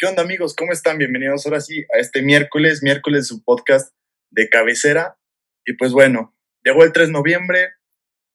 ¿Qué 0.00 0.06
onda 0.06 0.22
amigos? 0.22 0.54
¿Cómo 0.54 0.70
están? 0.70 0.96
Bienvenidos 0.96 1.44
ahora 1.44 1.60
sí 1.60 1.84
a 1.92 1.98
este 1.98 2.22
miércoles, 2.22 2.84
miércoles 2.84 3.26
su 3.26 3.42
podcast 3.42 3.92
de 4.30 4.48
cabecera. 4.48 5.18
Y 5.66 5.72
pues 5.72 5.90
bueno, 5.90 6.36
llegó 6.62 6.84
el 6.84 6.92
3 6.92 7.08
de 7.08 7.12
noviembre, 7.12 7.72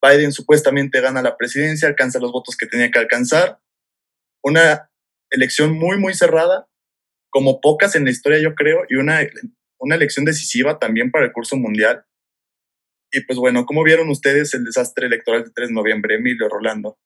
Biden 0.02 0.34
supuestamente 0.34 1.00
gana 1.00 1.22
la 1.22 1.38
presidencia, 1.38 1.88
alcanza 1.88 2.20
los 2.20 2.34
votos 2.34 2.58
que 2.58 2.66
tenía 2.68 2.92
que 2.92 3.00
alcanzar. 3.00 3.62
Una 4.44 4.92
elección 5.30 5.72
muy, 5.72 5.98
muy 5.98 6.14
cerrada, 6.14 6.68
como 7.30 7.62
pocas 7.62 7.96
en 7.96 8.04
la 8.04 8.12
historia 8.12 8.42
yo 8.42 8.56
creo, 8.56 8.82
y 8.90 8.96
una, 8.96 9.22
una 9.80 9.96
elección 9.96 10.26
decisiva 10.26 10.80
también 10.80 11.12
para 11.12 11.24
el 11.24 11.32
curso 11.32 11.56
mundial. 11.56 12.04
Y 13.10 13.22
pues 13.22 13.40
bueno, 13.40 13.66
¿cómo 13.66 13.86
vieron 13.86 14.10
ustedes 14.10 14.54
el 14.54 14.66
desastre 14.66 15.08
electoral 15.08 15.44
del 15.44 15.54
3 15.54 15.70
de 15.70 15.74
noviembre, 15.74 16.16
Emilio 16.16 16.50
Rolando? 16.50 17.00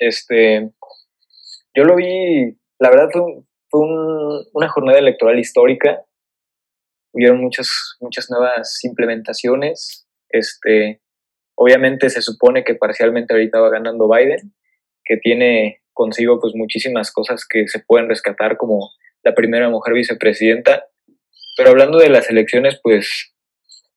Este, 0.00 0.72
yo 1.72 1.84
lo 1.84 1.94
vi 1.94 2.58
la 2.78 2.90
verdad 2.90 3.08
fue, 3.12 3.22
una 4.52 4.68
jornada 4.68 4.98
electoral 4.98 5.38
histórica. 5.38 6.04
Hubieron 7.12 7.40
muchas, 7.40 7.96
muchas 8.00 8.30
nuevas 8.30 8.78
implementaciones. 8.84 10.06
Este, 10.28 11.00
obviamente 11.56 12.10
se 12.10 12.22
supone 12.22 12.64
que 12.64 12.74
parcialmente 12.74 13.34
ahorita 13.34 13.60
va 13.60 13.70
ganando 13.70 14.08
Biden, 14.08 14.54
que 15.04 15.16
tiene 15.16 15.82
consigo 15.92 16.40
pues 16.40 16.54
muchísimas 16.54 17.12
cosas 17.12 17.46
que 17.48 17.68
se 17.68 17.80
pueden 17.80 18.08
rescatar 18.08 18.56
como 18.56 18.90
la 19.22 19.34
primera 19.34 19.68
mujer 19.68 19.94
vicepresidenta. 19.94 20.86
Pero 21.56 21.70
hablando 21.70 21.98
de 21.98 22.10
las 22.10 22.28
elecciones, 22.30 22.78
pues 22.82 23.34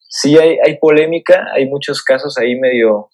sí 0.09 0.37
hay, 0.37 0.57
hay 0.63 0.77
polémica, 0.77 1.47
hay 1.53 1.67
muchos 1.67 2.03
casos 2.03 2.37
ahí 2.37 2.55
medio, 2.59 3.09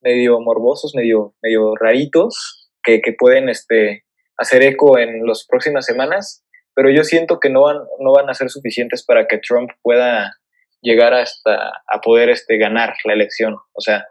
medio 0.00 0.40
morbosos, 0.40 0.94
medio, 0.94 1.34
medio 1.42 1.74
raritos, 1.76 2.70
que, 2.82 3.00
que 3.00 3.12
pueden 3.12 3.48
este, 3.48 4.04
hacer 4.40 4.62
eco 4.62 4.98
en 4.98 5.26
las 5.26 5.46
próximas 5.46 5.84
semanas, 5.84 6.42
pero 6.74 6.90
yo 6.90 7.04
siento 7.04 7.38
que 7.38 7.50
no 7.50 7.62
van, 7.62 7.76
no 8.00 8.12
van 8.12 8.30
a 8.30 8.34
ser 8.34 8.48
suficientes 8.48 9.04
para 9.04 9.26
que 9.28 9.38
Trump 9.38 9.70
pueda 9.82 10.34
llegar 10.80 11.12
hasta 11.12 11.72
a 11.86 12.00
poder 12.02 12.30
este, 12.30 12.56
ganar 12.56 12.94
la 13.04 13.12
elección. 13.12 13.54
O 13.72 13.80
sea, 13.80 14.06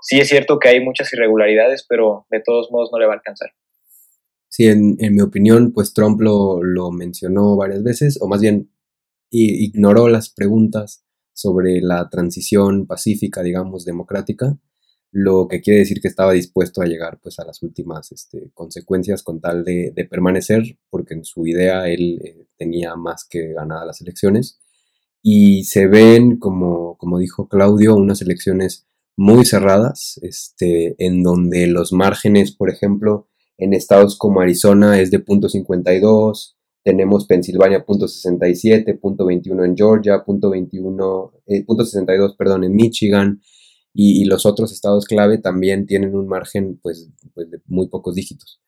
sí 0.00 0.18
es 0.18 0.28
cierto 0.28 0.58
que 0.58 0.68
hay 0.68 0.80
muchas 0.80 1.12
irregularidades, 1.12 1.86
pero 1.88 2.26
de 2.30 2.42
todos 2.44 2.72
modos 2.72 2.90
no 2.92 2.98
le 2.98 3.06
va 3.06 3.12
a 3.12 3.16
alcanzar. 3.16 3.50
Sí, 4.48 4.66
en, 4.66 4.96
mi 4.98 5.22
opinión, 5.22 5.72
pues 5.72 5.94
Trump 5.94 6.20
lo, 6.20 6.62
lo, 6.62 6.90
mencionó 6.90 7.56
varias 7.56 7.82
veces, 7.82 8.18
o 8.20 8.28
más 8.28 8.40
bien 8.40 8.70
ignoró 9.30 10.08
las 10.08 10.28
preguntas 10.28 11.06
sobre 11.32 11.80
la 11.80 12.10
transición 12.10 12.86
pacífica, 12.86 13.42
digamos, 13.42 13.86
democrática, 13.86 14.58
lo 15.12 15.46
que 15.46 15.60
quiere 15.60 15.80
decir 15.80 16.00
que 16.00 16.08
estaba 16.08 16.32
dispuesto 16.32 16.80
a 16.80 16.86
llegar 16.86 17.20
pues 17.22 17.38
a 17.38 17.44
las 17.44 17.62
últimas 17.62 18.10
este, 18.12 18.50
consecuencias 18.54 19.22
con 19.22 19.40
tal 19.40 19.62
de, 19.62 19.92
permanecer, 20.10 20.78
porque 20.88 21.14
en 21.14 21.24
su 21.24 21.46
idea 21.46 21.86
él 21.88 22.20
eh, 22.24 22.46
tenía 22.56 22.96
más 22.96 23.26
que 23.28 23.52
ganadas 23.52 23.86
las 23.86 24.00
elecciones. 24.00 24.58
Y 25.22 25.64
se 25.64 25.86
ven, 25.86 26.38
como, 26.38 26.96
como 26.96 27.18
dijo 27.18 27.46
Claudio, 27.46 27.94
unas 27.94 28.22
elecciones 28.22 28.86
muy 29.16 29.44
cerradas, 29.44 30.18
este, 30.22 30.96
en 30.98 31.22
donde 31.22 31.66
los 31.66 31.92
márgenes, 31.92 32.50
por 32.50 32.70
ejemplo, 32.70 33.28
en 33.58 33.74
estados 33.74 34.16
como 34.16 34.40
Arizona 34.40 34.98
es 34.98 35.10
de 35.10 35.24
.52, 35.24 36.54
tenemos 36.82 37.26
Pensilvania 37.26 37.84
.67, 37.84 38.98
.21 38.98 39.64
en 39.64 39.76
Georgia, 39.76 40.24
.21, 40.24 41.32
eh, 41.46 41.64
.62, 41.66 42.36
perdón, 42.36 42.64
en 42.64 42.74
Michigan, 42.74 43.40
y, 43.94 44.24
los 44.24 44.46
otros 44.46 44.72
estados 44.72 45.04
clave 45.04 45.38
también 45.38 45.86
tienen 45.86 46.14
un 46.14 46.26
margen 46.26 46.78
pues, 46.82 47.10
pues 47.34 47.50
de 47.50 47.60
muy 47.66 47.88
pocos 47.88 48.14
dígitos. 48.14 48.60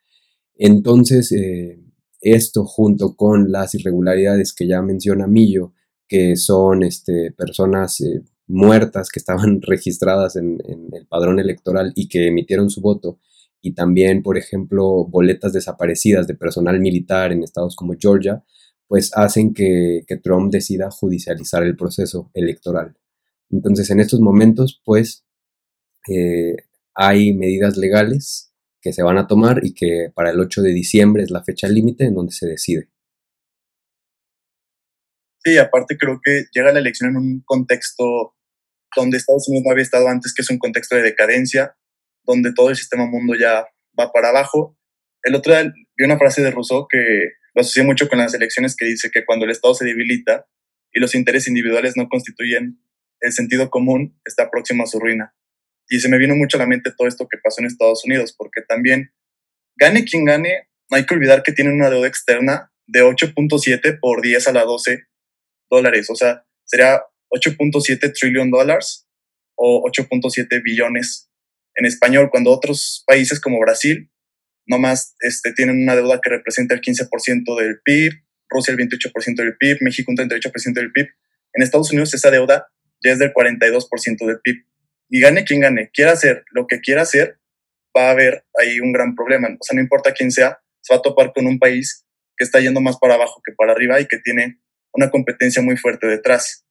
Entonces, 0.56 1.32
eh, 1.32 1.80
esto 2.20 2.64
junto 2.64 3.16
con 3.16 3.50
las 3.50 3.74
irregularidades 3.74 4.52
que 4.52 4.66
ya 4.66 4.82
menciona 4.82 5.26
Millo, 5.26 5.72
que 6.06 6.36
son 6.36 6.82
este, 6.82 7.32
personas 7.32 8.00
eh, 8.00 8.22
muertas 8.46 9.08
que 9.10 9.20
estaban 9.20 9.62
registradas 9.62 10.36
en, 10.36 10.58
el 10.92 11.06
padrón 11.06 11.40
electoral 11.40 11.92
y 11.96 12.08
que 12.08 12.28
emitieron 12.28 12.70
su 12.70 12.80
voto, 12.80 13.18
y 13.62 13.72
también, 13.72 14.22
por 14.22 14.36
ejemplo, 14.36 15.06
boletas 15.06 15.54
desaparecidas 15.54 16.26
de 16.26 16.34
personal 16.34 16.80
militar 16.80 17.32
en 17.32 17.42
estados 17.42 17.76
como 17.76 17.94
Georgia, 17.98 18.44
pues 18.86 19.10
hacen 19.16 19.54
que 19.54 20.04
Trump 20.22 20.52
decida 20.52 20.90
judicializar 20.90 21.62
el 21.62 21.74
proceso 21.74 22.30
electoral. 22.34 22.94
Entonces, 23.50 23.90
en 23.90 24.00
estos 24.00 24.20
momentos, 24.20 24.80
pues, 24.84 25.24
eh, 26.08 26.56
hay 26.94 27.32
medidas 27.34 27.76
legales 27.76 28.52
que 28.80 28.92
se 28.92 29.02
van 29.02 29.18
a 29.18 29.26
tomar 29.26 29.60
y 29.64 29.74
que 29.74 30.10
para 30.14 30.30
el 30.30 30.40
8 30.40 30.62
de 30.62 30.72
diciembre 30.72 31.22
es 31.22 31.30
la 31.30 31.42
fecha 31.42 31.68
límite 31.68 32.04
en 32.04 32.14
donde 32.14 32.32
se 32.32 32.46
decide. 32.46 32.90
Sí, 35.42 35.58
aparte 35.58 35.96
creo 35.98 36.20
que 36.22 36.44
llega 36.52 36.72
la 36.72 36.78
elección 36.78 37.10
en 37.10 37.16
un 37.16 37.42
contexto 37.44 38.34
donde 38.96 39.16
Estados 39.16 39.48
Unidos 39.48 39.64
no 39.66 39.72
había 39.72 39.82
estado 39.82 40.08
antes, 40.08 40.32
que 40.32 40.42
es 40.42 40.50
un 40.50 40.58
contexto 40.58 40.96
de 40.96 41.02
decadencia, 41.02 41.76
donde 42.24 42.52
todo 42.52 42.70
el 42.70 42.76
sistema 42.76 43.06
mundo 43.06 43.34
ya 43.34 43.66
va 43.98 44.12
para 44.12 44.28
abajo. 44.30 44.78
El 45.22 45.34
otro 45.34 45.52
día 45.52 45.72
vi 45.96 46.04
una 46.04 46.18
frase 46.18 46.42
de 46.42 46.50
Rousseau 46.50 46.86
que 46.88 46.98
lo 47.54 47.60
asocié 47.60 47.82
mucho 47.84 48.08
con 48.08 48.18
las 48.18 48.34
elecciones 48.34 48.76
que 48.76 48.86
dice 48.86 49.10
que 49.10 49.24
cuando 49.24 49.44
el 49.44 49.50
Estado 49.50 49.74
se 49.74 49.84
debilita 49.84 50.46
y 50.92 51.00
los 51.00 51.14
intereses 51.14 51.48
individuales 51.48 51.96
no 51.96 52.08
constituyen 52.08 52.80
el 53.24 53.32
sentido 53.32 53.70
común 53.70 54.18
está 54.24 54.50
próximo 54.50 54.84
a 54.84 54.86
su 54.86 55.00
ruina. 55.00 55.34
Y 55.88 56.00
se 56.00 56.08
me 56.08 56.18
vino 56.18 56.34
mucho 56.36 56.56
a 56.56 56.60
la 56.60 56.66
mente 56.66 56.92
todo 56.96 57.08
esto 57.08 57.26
que 57.28 57.38
pasó 57.42 57.60
en 57.60 57.66
Estados 57.66 58.04
Unidos, 58.04 58.34
porque 58.36 58.62
también, 58.62 59.12
gane 59.76 60.04
quien 60.04 60.24
gane, 60.24 60.68
no 60.90 60.96
hay 60.96 61.06
que 61.06 61.14
olvidar 61.14 61.42
que 61.42 61.52
tienen 61.52 61.74
una 61.74 61.90
deuda 61.90 62.06
externa 62.06 62.70
de 62.86 63.02
8.7 63.02 63.98
por 64.00 64.22
10 64.22 64.48
a 64.48 64.52
la 64.52 64.64
12 64.64 65.04
dólares, 65.70 66.10
o 66.10 66.14
sea, 66.14 66.44
sería 66.64 67.00
8.7 67.30 68.12
trillion 68.12 68.50
dólares 68.50 69.08
o 69.56 69.82
8.7 69.90 70.62
billones 70.62 71.30
en 71.76 71.86
español, 71.86 72.28
cuando 72.30 72.50
otros 72.50 73.04
países 73.06 73.40
como 73.40 73.58
Brasil 73.58 74.10
nomás 74.66 75.14
este, 75.20 75.52
tienen 75.52 75.82
una 75.82 75.96
deuda 75.96 76.20
que 76.22 76.30
representa 76.30 76.74
el 76.74 76.80
15% 76.80 77.58
del 77.58 77.80
PIB, 77.84 78.12
Rusia 78.48 78.72
el 78.72 78.78
28% 78.78 79.36
del 79.36 79.56
PIB, 79.56 79.78
México 79.80 80.10
un 80.10 80.16
38% 80.16 80.72
del 80.74 80.92
PIB. 80.92 81.06
En 81.54 81.62
Estados 81.62 81.90
Unidos 81.90 82.14
esa 82.14 82.30
deuda 82.30 82.68
ya 83.04 83.12
es 83.12 83.18
del 83.18 83.32
42% 83.32 84.26
del 84.26 84.40
PIB. 84.40 84.64
Y 85.10 85.20
gane 85.20 85.44
quien 85.44 85.60
gane, 85.60 85.90
quiera 85.92 86.12
hacer 86.12 86.44
lo 86.50 86.66
que 86.66 86.80
quiera 86.80 87.02
hacer, 87.02 87.38
va 87.96 88.08
a 88.08 88.10
haber 88.10 88.44
ahí 88.58 88.80
un 88.80 88.92
gran 88.92 89.14
problema. 89.14 89.48
O 89.48 89.62
sea, 89.62 89.74
no 89.74 89.82
importa 89.82 90.12
quién 90.12 90.32
sea, 90.32 90.58
se 90.80 90.94
va 90.94 90.98
a 90.98 91.02
topar 91.02 91.32
con 91.32 91.46
un 91.46 91.58
país 91.58 92.04
que 92.36 92.44
está 92.44 92.60
yendo 92.60 92.80
más 92.80 92.98
para 92.98 93.14
abajo 93.14 93.40
que 93.44 93.52
para 93.52 93.72
arriba 93.72 94.00
y 94.00 94.06
que 94.06 94.18
tiene 94.18 94.60
una 94.92 95.10
competencia 95.10 95.62
muy 95.62 95.76
fuerte 95.76 96.06
detrás. 96.06 96.64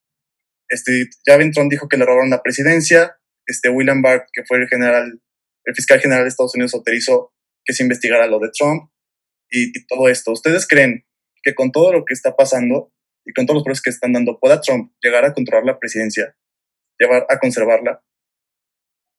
Este, 0.67 1.09
ya 1.25 1.38
Trump 1.51 1.71
dijo 1.71 1.88
que 1.88 1.97
le 1.97 2.05
robaron 2.05 2.29
la 2.29 2.41
presidencia. 2.41 3.17
Este, 3.45 3.69
William 3.69 4.01
Barr, 4.01 4.25
que 4.33 4.44
fue 4.45 4.57
el 4.57 4.67
general, 4.67 5.21
el 5.65 5.75
fiscal 5.75 6.00
general 6.00 6.23
de 6.23 6.29
Estados 6.29 6.55
Unidos, 6.55 6.73
autorizó 6.73 7.33
que 7.65 7.73
se 7.73 7.83
investigara 7.83 8.27
lo 8.27 8.39
de 8.39 8.50
Trump 8.57 8.89
y 9.50 9.71
todo 9.85 10.09
esto. 10.09 10.31
¿Ustedes 10.31 10.67
creen 10.67 11.05
que 11.44 11.53
con 11.53 11.71
todo 11.71 11.91
lo 11.91 12.05
que 12.05 12.13
está 12.13 12.35
pasando, 12.35 12.93
y 13.25 13.34
con 13.34 13.45
todos 13.45 13.57
los 13.57 13.63
procesos 13.63 13.84
que 13.84 13.89
están 13.89 14.13
dando, 14.13 14.39
¿pueda 14.39 14.61
Trump 14.61 14.91
llegar 15.01 15.25
a 15.25 15.34
controlar 15.34 15.66
la 15.66 15.79
presidencia, 15.79 16.35
llevar 17.00 17.25
a 17.29 17.39
conservarla? 17.39 18.01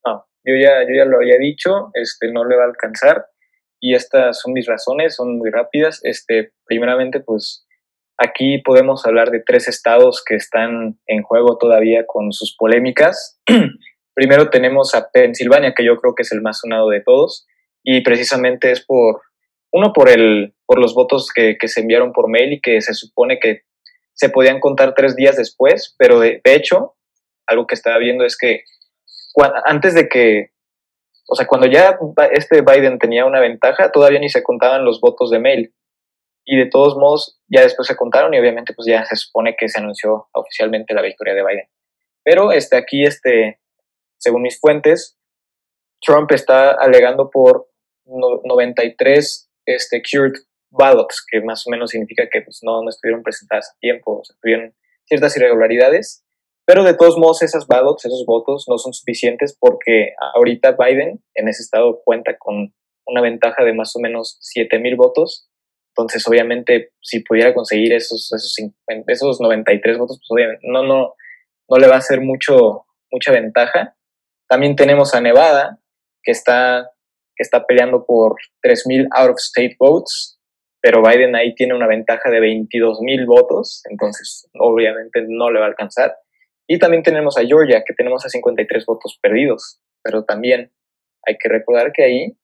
No, 0.05 0.27
yo 0.45 0.55
ya, 0.57 0.83
yo 0.83 0.95
ya 0.97 1.05
lo 1.05 1.17
había 1.17 1.39
dicho, 1.39 1.91
este, 1.95 2.31
no 2.33 2.45
le 2.45 2.57
va 2.57 2.65
a 2.65 2.69
alcanzar 2.69 3.27
y 3.85 3.95
estas 3.95 4.41
son 4.41 4.55
mis 4.55 4.67
razones, 4.67 5.15
son 5.15 5.37
muy 5.37 5.51
rápidas. 5.51 6.01
Este, 6.05 6.53
primeramente, 6.65 7.21
pues 7.21 7.67
aquí 8.17 8.63
podemos 8.65 9.05
hablar 9.07 9.31
de 9.31 9.43
tres 9.45 9.69
estados 9.69 10.25
que 10.27 10.37
están 10.37 10.99
en 11.07 11.23
juego 11.23 11.59
todavía 11.59 12.07
con 12.07 12.33
sus 12.33 12.57
polémicas. 12.57 13.39
Primero 14.15 14.49
tenemos 14.49 14.95
a 14.95 15.11
Pensilvania, 15.11 15.75
que 15.75 15.85
yo 15.85 16.01
creo 16.01 16.15
que 16.15 16.23
es 16.23 16.33
el 16.33 16.41
más 16.41 16.61
sonado 16.61 16.89
de 16.89 17.03
todos, 17.03 17.47
y 17.83 18.03
precisamente 18.03 18.71
es 18.71 18.83
por, 18.83 19.21
uno, 19.71 19.93
por, 19.93 20.09
el, 20.09 20.55
por 20.65 20.81
los 20.81 20.95
votos 20.95 21.31
que, 21.35 21.59
que 21.59 21.69
se 21.69 21.81
enviaron 21.81 22.13
por 22.13 22.31
mail 22.31 22.55
y 22.55 22.61
que 22.63 22.81
se 22.81 22.95
supone 22.95 23.39
que 23.39 23.65
se 24.15 24.29
podían 24.29 24.61
contar 24.61 24.95
tres 24.95 25.17
días 25.17 25.37
después, 25.37 25.95
pero 25.99 26.21
de, 26.21 26.41
hecho, 26.45 26.95
algo 27.47 27.67
que 27.67 27.75
estaba 27.75 27.99
viendo 27.99 28.25
es 28.25 28.39
que 28.39 28.63
antes 29.67 29.95
de 29.95 30.09
que, 30.09 30.53
o 31.29 31.35
sea, 31.35 31.47
cuando 31.47 31.67
ya 31.67 31.99
este 32.31 32.63
Biden 32.63 32.99
tenía 32.99 33.27
una 33.27 33.41
ventaja, 33.41 33.91
todavía 33.91 34.21
ni 34.21 34.29
se 34.29 34.43
contaban 34.43 34.85
los 34.85 35.01
votos 35.01 35.31
de 35.31 35.41
mail. 35.41 35.75
Y 36.47 36.59
de 36.59 36.67
todos 36.67 36.95
modos, 36.97 37.41
ya 37.49 37.63
después 37.63 37.89
se 37.89 37.97
contaron 37.97 38.35
y 38.35 38.39
obviamente 38.39 38.75
pues 38.75 38.87
ya 38.87 39.05
se 39.07 39.17
supone 39.17 39.57
que 39.59 39.69
se 39.69 39.81
anunció 39.81 40.29
oficialmente 40.33 40.95
la 40.95 41.01
victoria 41.03 41.35
de 41.35 41.43
Biden. 41.43 41.69
Pero 42.23 42.53
este, 42.53 42.77
aquí, 42.77 43.05
este, 43.05 43.61
según 44.19 44.43
mis 44.43 44.61
fuentes, 44.61 45.19
Trump 46.01 46.31
está 46.33 46.73
alegando 46.73 47.31
por 47.31 47.69
93 48.05 49.51
este, 49.65 50.03
cured 50.03 50.35
ballots, 50.77 51.25
que 51.31 51.41
más 51.41 51.67
o 51.67 51.71
menos 51.71 51.91
significa 51.91 52.29
que 52.31 52.43
pues, 52.43 52.61
no, 52.63 52.83
no 52.83 52.89
estuvieron 52.89 53.23
presentadas 53.23 53.71
a 53.71 53.79
tiempo, 53.79 54.21
o 54.21 54.25
sea, 54.25 54.37
tuvieron 54.41 54.75
ciertas 55.07 55.37
irregularidades, 55.37 56.25
pero 56.67 56.83
de 56.83 56.95
todos 56.95 57.19
modos 57.19 57.43
esas 57.43 57.67
ballots, 57.67 58.05
esos 58.05 58.25
votos 58.27 58.65
no 58.69 58.79
son 58.79 58.93
suficientes 58.93 59.57
porque 59.59 60.15
ahorita 60.35 60.77
Biden 60.79 61.23
en 61.35 61.49
ese 61.49 61.63
estado 61.63 62.01
cuenta 62.05 62.37
con 62.39 62.75
una 63.07 63.21
ventaja 63.21 63.65
de 63.65 63.75
más 63.75 63.95
o 63.97 64.01
menos 64.01 64.39
7 64.41 64.79
mil 64.79 64.97
votos. 64.97 65.49
Entonces, 65.91 66.27
obviamente, 66.27 66.91
si 67.03 67.21
pudiera 67.21 67.55
conseguir 67.55 67.93
esos, 67.93 68.33
esos, 68.33 68.57
esos 69.07 69.41
93 69.41 69.99
votos, 69.99 70.19
pues 70.19 70.31
obviamente 70.31 70.67
no, 70.67 70.83
no, 70.83 71.15
no 71.69 71.79
le 71.79 71.87
va 71.87 71.97
a 71.97 71.99
hacer 71.99 72.21
mucho, 72.21 72.87
mucha 73.11 73.31
ventaja. 73.31 73.95
También 74.49 74.75
tenemos 74.75 75.15
a 75.15 75.21
Nevada, 75.21 75.79
que 76.23 76.33
está, 76.33 76.91
que 77.37 77.43
está 77.43 77.65
peleando 77.67 78.07
por 78.07 78.37
3.000 78.65 79.07
out 79.15 79.31
of 79.31 79.37
state 79.39 79.77
votes, 79.79 80.34
pero 80.85 81.03
Biden 81.03 81.35
ahí 81.35 81.55
tiene 81.55 81.73
una 81.73 81.87
ventaja 81.87 82.29
de 82.29 82.41
22.000 82.41 83.25
votos, 83.25 83.83
entonces 83.89 84.51
obviamente 84.53 85.25
no 85.27 85.51
le 85.51 85.59
va 85.59 85.65
a 85.65 85.69
alcanzar. 85.71 86.15
Y 86.67 86.79
también 86.79 87.03
tenemos 87.03 87.39
a 87.39 87.43
Georgia, 87.43 87.85
que 87.87 87.95
tenemos 87.95 88.27
a 88.27 88.29
53 88.29 88.85
votos 88.85 89.19
perdidos, 89.19 89.81
pero 90.03 90.25
también 90.25 90.73
hay 91.27 91.39
que 91.39 91.49
recordar 91.49 91.91
que 91.91 92.05
ahí 92.05 92.37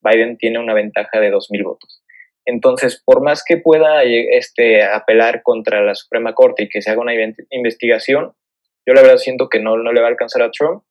Biden 0.00 0.36
tiene 0.38 0.58
una 0.58 0.74
ventaja 0.74 1.20
de 1.20 1.30
2.000 1.30 1.62
votos. 1.62 2.02
Entonces, 2.44 3.00
por 3.06 3.22
más 3.22 3.44
que 3.44 3.58
pueda 3.58 4.02
este, 4.02 4.82
apelar 4.82 5.42
contra 5.44 5.80
la 5.80 5.94
Suprema 5.94 6.34
Corte 6.34 6.64
y 6.64 6.68
que 6.68 6.82
se 6.82 6.90
haga 6.90 7.00
una 7.00 7.14
investigación, 7.50 8.32
yo 8.84 8.94
la 8.94 9.02
verdad 9.02 9.18
siento 9.18 9.48
que 9.48 9.60
no, 9.60 9.76
no 9.76 9.92
le 9.92 10.00
va 10.00 10.08
a 10.08 10.10
alcanzar 10.10 10.42
a 10.42 10.50
Trump 10.50 10.82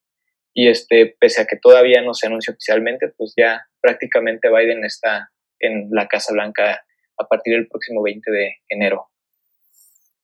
y 0.54 0.68
este, 0.68 1.14
pese 1.20 1.42
a 1.42 1.46
que 1.46 1.58
todavía 1.58 2.00
no 2.00 2.14
se 2.14 2.28
anuncia 2.28 2.54
oficialmente, 2.54 3.08
pues 3.14 3.34
ya 3.36 3.66
prácticamente 3.82 4.48
Biden 4.48 4.84
está 4.84 5.28
en 5.60 5.88
la 5.90 6.08
Casa 6.08 6.32
Blanca 6.32 6.82
a 7.18 7.26
partir 7.26 7.54
del 7.54 7.68
próximo 7.68 8.02
20 8.02 8.30
de 8.30 8.48
enero. 8.68 9.06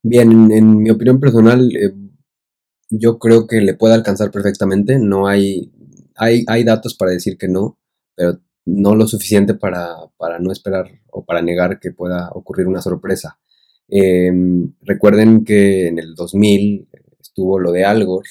Bien, 0.03 0.51
en, 0.51 0.77
mi 0.77 0.89
opinión 0.89 1.19
personal, 1.19 1.75
eh, 1.75 1.93
yo 2.89 3.19
creo 3.19 3.47
que 3.47 3.61
le 3.61 3.75
puede 3.75 3.93
alcanzar 3.93 4.31
perfectamente. 4.31 4.97
No 4.97 5.27
hay, 5.27 5.71
hay, 6.15 6.43
hay 6.47 6.63
datos 6.63 6.95
para 6.95 7.11
decir 7.11 7.37
que 7.37 7.47
no, 7.47 7.79
pero 8.15 8.39
no 8.65 8.95
lo 8.95 9.07
suficiente 9.07 9.53
para, 9.53 9.95
para, 10.17 10.39
no 10.39 10.51
esperar 10.51 10.87
o 11.11 11.25
para 11.25 11.41
negar 11.41 11.79
que 11.79 11.91
pueda 11.91 12.29
ocurrir 12.33 12.67
una 12.67 12.81
sorpresa. 12.81 13.39
Em, 13.87 14.73
recuerden 14.81 15.43
que 15.43 15.87
en 15.87 15.99
el 15.99 16.15
2000 16.15 16.87
estuvo 17.19 17.59
lo 17.59 17.71
de 17.71 17.85
Al 17.85 18.05
Gore, 18.05 18.29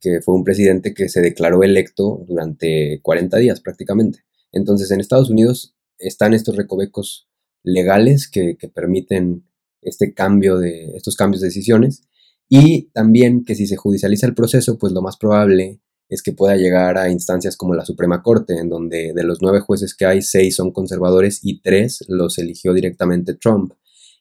que 0.00 0.20
fue 0.20 0.34
un 0.34 0.44
presidente 0.44 0.94
que 0.94 1.08
se 1.08 1.20
declaró 1.20 1.62
electo 1.62 2.24
durante 2.26 3.00
40 3.02 3.36
días 3.38 3.60
prácticamente. 3.60 4.20
Entonces 4.52 4.90
en 4.90 5.00
Estados 5.00 5.30
Unidos 5.30 5.76
están 5.98 6.34
estos 6.34 6.56
recovecos 6.56 7.27
legales 7.62 8.28
que, 8.28 8.56
permiten 8.74 9.44
este 9.82 10.12
cambio 10.12 10.58
de, 10.58 10.96
estos 10.96 11.16
cambios 11.16 11.40
de 11.40 11.48
decisiones 11.48 12.02
y 12.48 12.90
también 12.92 13.44
que 13.44 13.54
si 13.54 13.66
se 13.66 13.76
judicializa 13.76 14.26
el 14.26 14.34
proceso, 14.34 14.78
pues 14.78 14.92
lo 14.92 15.02
más 15.02 15.16
probable 15.16 15.80
es 16.08 16.22
que 16.22 16.32
pueda 16.32 16.56
llegar 16.56 16.96
a 16.96 17.10
instancias 17.10 17.56
como 17.56 17.74
la 17.74 17.84
Suprema 17.84 18.22
Corte, 18.22 18.58
en 18.58 18.70
donde 18.70 19.12
de 19.14 19.24
los 19.24 19.42
nueve 19.42 19.60
jueces 19.60 19.94
que 19.94 20.06
hay, 20.06 20.22
seis 20.22 20.56
son 20.56 20.72
conservadores 20.72 21.40
y 21.42 21.60
tres 21.60 22.04
los 22.08 22.38
eligió 22.38 22.72
directamente 22.72 23.34
Trump. 23.34 23.74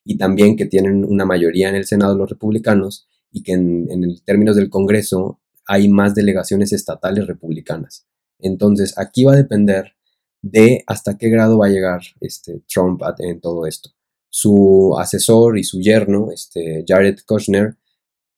Y 0.04 0.18
también 0.18 0.58
que 0.58 0.66
tienen 0.66 1.06
una 1.06 1.26
mayoría 1.26 1.70
en 1.70 1.76
el 1.76 1.86
Senado 1.86 2.18
los 2.18 2.30
republicanos 2.30 3.08
y 3.32 3.44
que 3.44 3.54
en, 3.54 3.88
en 3.90 4.18
términos 4.26 4.58
del 4.58 4.70
Congreso 4.70 5.40
hay 5.66 5.88
más 5.88 6.16
delegaciones 6.16 6.74
estatales 6.74 7.28
republicanas. 7.28 8.06
Entonces, 8.40 8.98
aquí 8.98 9.24
va 9.24 9.34
a 9.34 9.38
depender 9.38 9.97
de 10.42 10.84
hasta 10.88 11.18
qué 11.18 11.30
grado 11.30 11.58
va 11.58 11.68
a 11.68 11.72
llegar 11.72 12.02
este, 12.22 12.62
Trump 12.68 13.02
en 13.20 13.42
todo 13.42 13.66
esto. 13.66 13.92
Su 14.30 14.96
asesor 15.00 15.58
y 15.58 15.64
su 15.64 15.80
yerno, 15.80 16.32
este, 16.32 16.84
Jared 16.88 17.20
Kushner, 17.26 17.78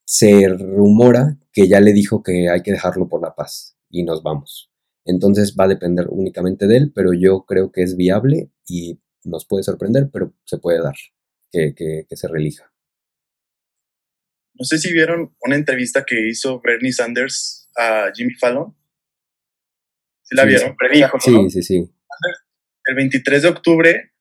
se 0.06 0.48
rumora 0.48 1.38
que 1.52 1.68
ya 1.68 1.80
le 1.80 1.94
dijo 1.94 2.24
que 2.24 2.50
hay 2.50 2.62
que 2.62 2.72
dejarlo 2.72 3.08
por 3.08 3.22
la 3.22 3.36
paz 3.36 3.78
y 3.90 4.04
nos 4.04 4.24
vamos. 4.24 4.72
Entonces 5.06 5.56
va 5.60 5.66
a 5.66 5.70
depender 5.70 6.08
únicamente 6.10 6.68
de 6.68 6.78
él, 6.78 6.92
pero 6.94 7.14
yo 7.14 7.46
creo 7.46 7.72
que 7.72 7.84
es 7.84 7.96
viable 7.96 8.52
y 8.68 9.00
nos 9.24 9.46
puede 9.46 9.64
sorprender, 9.64 10.10
pero 10.12 10.34
se 10.46 10.58
puede 10.58 10.82
dar 10.82 10.96
que, 11.52 11.74
que 11.76 12.16
se 12.16 12.28
relija. 12.28 12.72
No 14.60 14.66
sé 14.66 14.78
si 14.78 14.92
vieron 14.92 15.34
una 15.42 15.56
entrevista 15.56 16.04
que 16.06 16.28
hizo 16.28 16.60
Bernie 16.60 16.92
Sanders 16.92 17.70
a 17.78 18.12
Jimmy 18.14 18.34
Fallon. 18.34 18.76
¿Sí 20.30 20.36
la 20.36 20.46
vieron? 20.46 20.76
Sí, 21.20 21.50
sí, 21.50 21.64
sí. 21.64 21.92
El 22.86 22.96
23 22.96 23.42
de 23.42 23.50
octubre, 23.50 24.14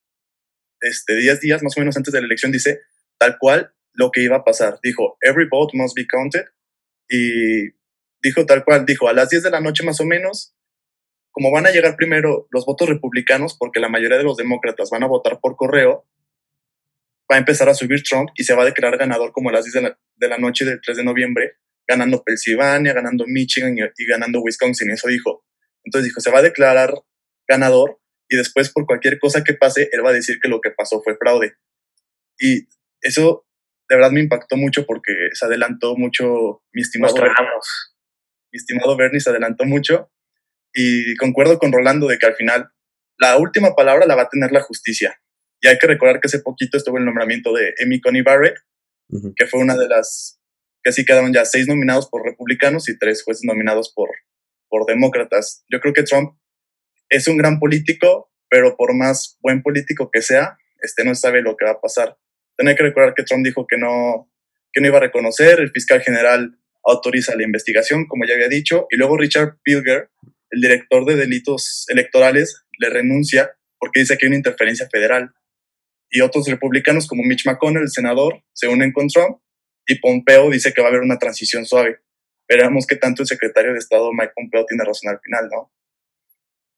este, 0.81 1.17
10 1.17 1.41
días 1.41 1.63
más 1.63 1.77
o 1.77 1.81
menos 1.81 1.97
antes 1.97 2.13
de 2.13 2.21
la 2.21 2.27
elección, 2.27 2.51
dice 2.51 2.81
tal 3.19 3.37
cual 3.39 3.73
lo 3.93 4.11
que 4.11 4.23
iba 4.23 4.37
a 4.37 4.45
pasar. 4.45 4.79
Dijo, 4.83 5.19
every 5.21 5.47
vote 5.51 5.77
must 5.77 5.95
be 5.95 6.07
counted. 6.07 6.45
Y 7.11 7.75
dijo 8.23 8.47
tal 8.47 8.65
cual, 8.65 8.87
dijo, 8.87 9.09
a 9.09 9.13
las 9.13 9.29
10 9.29 9.43
de 9.43 9.51
la 9.51 9.61
noche 9.61 9.85
más 9.85 10.01
o 10.01 10.05
menos, 10.05 10.55
como 11.31 11.51
van 11.51 11.67
a 11.67 11.71
llegar 11.71 11.97
primero 11.97 12.49
los 12.51 12.65
votos 12.65 12.89
republicanos, 12.89 13.57
porque 13.59 13.81
la 13.81 13.89
mayoría 13.89 14.19
de 14.19 14.25
los 14.25 14.37
demócratas 14.37 14.91
van 14.91 15.03
a 15.03 15.09
votar 15.09 15.41
por 15.41 15.57
correo, 15.57 16.07
va 17.31 17.37
a 17.37 17.39
empezar 17.39 17.69
a 17.69 17.75
subir 17.75 18.03
Trump 18.03 18.31
y 18.35 18.45
se 18.45 18.55
va 18.55 18.63
a 18.63 18.67
declarar 18.67 18.99
ganador 18.99 19.33
como 19.33 19.51
a 19.51 19.53
las 19.53 19.65
10 19.65 19.95
de 20.17 20.29
la, 20.29 20.39
noche 20.39 20.65
del 20.65 20.81
3 20.81 20.97
de 20.97 21.05
noviembre, 21.05 21.53
ganando 21.87 22.23
Pensilvania, 22.23 22.93
ganando 22.93 23.25
Michigan 23.27 23.77
y, 23.77 24.07
ganando 24.07 24.41
Wisconsin. 24.41 24.91
Eso 24.91 25.09
dijo. 25.09 25.45
Entonces 25.89 26.11
dijo, 26.11 26.21
se 26.21 26.31
va 26.31 26.41
a 26.41 26.43
declarar 26.43 26.93
ganador 27.49 27.99
y 28.29 28.37
después 28.37 28.71
por 28.71 28.85
cualquier 28.85 29.19
cosa 29.19 29.43
que 29.43 29.55
pase, 29.55 29.89
él 29.91 30.05
va 30.05 30.11
a 30.11 30.13
decir 30.13 30.39
que 30.39 30.51
lo 30.51 30.61
que 30.61 30.71
pasó 30.71 31.01
fue 31.03 31.17
fraude. 31.17 31.55
Y 32.39 32.69
eso 33.01 33.47
de 33.89 33.97
verdad 33.97 34.11
me 34.11 34.21
impactó 34.21 34.59
mucho 34.59 34.85
porque 34.85 35.13
se 35.33 35.47
adelantó 35.47 35.97
mucho 35.97 36.63
mi 36.75 36.83
estimado. 36.83 37.15
Mi 38.53 38.59
estimado 38.59 38.99
Bernie 38.99 39.21
se 39.21 39.31
adelantó 39.31 39.65
mucho 39.65 40.13
y 40.75 41.17
concuerdo 41.17 41.59
con 41.59 41.73
Rolando 41.73 42.07
de 42.07 42.19
que 42.19 42.27
al 42.27 42.35
final 42.35 42.69
la 43.19 43.39
última 43.39 43.75
palabra 43.75 44.05
la 44.05 44.15
va 44.15 44.25
a 44.25 44.29
tener 44.29 44.53
la 44.53 44.61
justicia. 44.61 45.19
Y 45.63 45.69
hay 45.69 45.79
que 45.79 45.87
recordar 45.87 46.21
que 46.21 46.29
hace 46.29 46.41
poquito 46.41 46.77
estuvo 46.77 46.99
el 46.99 47.07
nombramiento 47.07 47.55
de 47.55 47.73
Amy 47.83 47.99
Coney 48.03 48.21
Barrett, 48.21 48.59
que 49.37 49.47
fue 49.47 49.61
una 49.61 49.75
de 49.75 49.89
las 49.89 50.39
que 50.83 50.93
sí 50.93 51.07
quedaron 51.07 51.33
ya 51.33 51.47
seis 51.47 51.67
nominados 51.67 52.11
por 52.11 52.23
republicanos 52.25 52.91
y 52.91 52.99
tres 52.99 53.25
jueces 53.25 53.45
nominados 53.45 53.91
por, 53.95 54.11
por 54.69 54.87
demócratas. 54.87 55.65
Yo 55.71 55.81
creo 55.81 55.93
que 55.93 56.03
Trump 56.03 56.33
es 57.09 57.29
un 57.29 57.37
gran 57.37 57.59
político, 57.59 58.31
pero 58.49 58.77
por 58.77 58.95
más 58.95 59.39
buen 59.41 59.63
político 59.63 60.11
que 60.13 60.23
sea, 60.23 60.59
este 60.81 61.05
no 61.05 61.15
sabe 61.15 61.43
lo 61.43 61.57
que 61.57 61.65
va 61.65 61.73
a 61.73 61.81
pasar. 61.81 62.17
Tiene 62.57 62.75
que 62.75 62.83
recordar 62.83 63.15
que 63.15 63.23
Trump 63.23 63.45
dijo 63.45 63.67
que 63.67 63.79
no, 63.79 64.31
que 64.73 64.81
no 64.81 64.89
iba 64.89 64.99
a 64.99 65.03
reconocer, 65.03 65.61
el 65.61 65.71
fiscal 65.71 66.01
general 66.01 66.59
autoriza 66.85 67.37
la 67.37 67.45
investigación, 67.45 68.07
como 68.07 68.25
ya 68.27 68.35
había 68.35 68.49
dicho, 68.49 68.87
y 68.91 68.97
luego 68.97 69.17
Richard 69.17 69.59
Pilger, 69.63 70.11
el 70.51 70.61
director 70.61 71.05
de 71.05 71.17
delitos 71.17 71.85
electorales, 71.89 72.65
le 72.79 72.89
renuncia 72.89 73.53
porque 73.79 74.01
dice 74.01 74.17
que 74.17 74.27
hay 74.27 74.29
una 74.29 74.39
interferencia 74.39 74.89
federal 74.91 75.33
y 76.11 76.21
otros 76.21 76.49
republicanos 76.49 77.07
como 77.07 77.23
Mitch 77.23 77.47
McConnell, 77.47 77.83
el 77.83 77.91
senador, 77.91 78.43
se 78.53 78.69
unen 78.69 78.93
con 78.93 79.09
Trump 79.09 79.39
y 79.87 79.97
Pompeo 79.97 80.51
dice 80.51 80.73
que 80.73 80.81
va 80.81 80.89
a 80.89 80.91
haber 80.91 81.03
una 81.03 81.19
transición 81.19 81.67
suave. 81.67 82.01
Veremos 82.49 82.87
qué 82.87 82.97
tanto 82.97 83.23
el 83.23 83.29
secretario 83.29 83.73
de 83.73 83.79
Estado 83.79 84.11
Mike 84.13 84.33
Pompeo 84.35 84.65
tiene 84.65 84.85
razón 84.85 85.11
al 85.11 85.21
final, 85.21 85.49
¿no? 85.51 85.71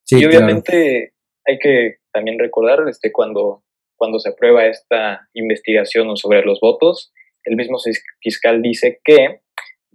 Sí, 0.04 0.18
y 0.20 0.24
obviamente 0.24 1.14
hay 1.46 1.58
que 1.58 1.98
también 2.12 2.38
recordar 2.38 2.88
este, 2.88 3.12
cuando, 3.12 3.62
cuando 3.96 4.18
se 4.18 4.30
aprueba 4.30 4.66
esta 4.66 5.28
investigación 5.34 6.16
sobre 6.16 6.42
los 6.42 6.58
votos, 6.60 7.12
el 7.44 7.56
mismo 7.56 7.78
fiscal 8.20 8.60
dice 8.62 9.00
que 9.04 9.42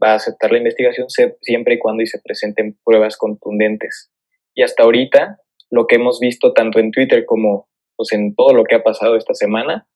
va 0.01 0.11
a 0.11 0.15
aceptar 0.15 0.51
la 0.51 0.57
investigación 0.57 1.07
siempre 1.41 1.75
y 1.75 1.79
cuando 1.79 2.05
se 2.05 2.19
presenten 2.21 2.77
pruebas 2.83 3.17
contundentes. 3.17 4.11
Y 4.53 4.63
hasta 4.63 4.83
ahorita, 4.83 5.39
lo 5.69 5.87
que 5.87 5.95
hemos 5.95 6.19
visto 6.19 6.53
tanto 6.53 6.79
en 6.79 6.91
Twitter 6.91 7.25
como 7.25 7.67
pues 7.97 8.11
en 8.13 8.35
todo 8.35 8.53
lo 8.53 8.63
que 8.65 8.75
ha 8.75 8.83
pasado 8.83 9.15
esta 9.15 9.33
semana, 9.33 9.87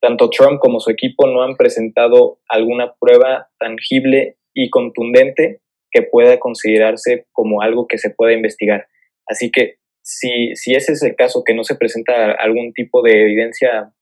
tanto 0.00 0.30
Trump 0.30 0.58
como 0.60 0.80
su 0.80 0.90
equipo 0.90 1.26
no 1.26 1.42
han 1.42 1.56
presentado 1.56 2.40
alguna 2.48 2.94
prueba 2.98 3.48
tangible 3.58 4.36
y 4.56 4.70
contundente 4.70 5.60
que 5.90 6.02
pueda 6.02 6.38
considerarse 6.38 7.26
como 7.32 7.60
algo 7.60 7.86
que 7.86 7.98
se 7.98 8.10
pueda 8.10 8.32
investigar. 8.32 8.88
Así 9.26 9.50
que 9.50 9.76
si, 10.02 10.56
si 10.56 10.74
ese 10.74 10.92
es 10.92 11.02
el 11.02 11.14
caso, 11.14 11.44
que 11.44 11.54
no 11.54 11.62
se 11.62 11.76
presenta 11.76 12.32
algún 12.32 12.72
tipo 12.72 13.02
de 13.02 13.22
evidencia 13.22 13.92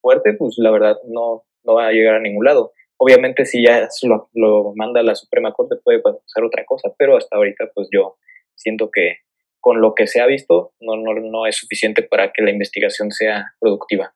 fuerte, 0.00 0.32
pues 0.32 0.54
la 0.56 0.70
verdad 0.70 0.96
no, 1.06 1.44
no 1.64 1.74
va 1.74 1.88
a 1.88 1.92
llegar 1.92 2.14
a 2.14 2.20
ningún 2.20 2.46
lado. 2.46 2.72
Obviamente 2.96 3.44
si 3.44 3.62
ya 3.62 3.88
lo, 4.04 4.30
lo 4.32 4.72
manda 4.74 5.02
la 5.02 5.14
Suprema 5.14 5.52
Corte 5.52 5.76
puede 5.84 6.00
pasar 6.00 6.44
otra 6.44 6.64
cosa, 6.64 6.90
pero 6.98 7.18
hasta 7.18 7.36
ahorita 7.36 7.70
pues 7.74 7.88
yo 7.92 8.16
siento 8.54 8.90
que 8.90 9.18
con 9.60 9.82
lo 9.82 9.94
que 9.94 10.06
se 10.06 10.22
ha 10.22 10.26
visto 10.26 10.72
no, 10.80 10.96
no, 10.96 11.12
no 11.14 11.46
es 11.46 11.56
suficiente 11.56 12.02
para 12.02 12.32
que 12.32 12.42
la 12.42 12.50
investigación 12.50 13.10
sea 13.12 13.52
productiva. 13.60 14.14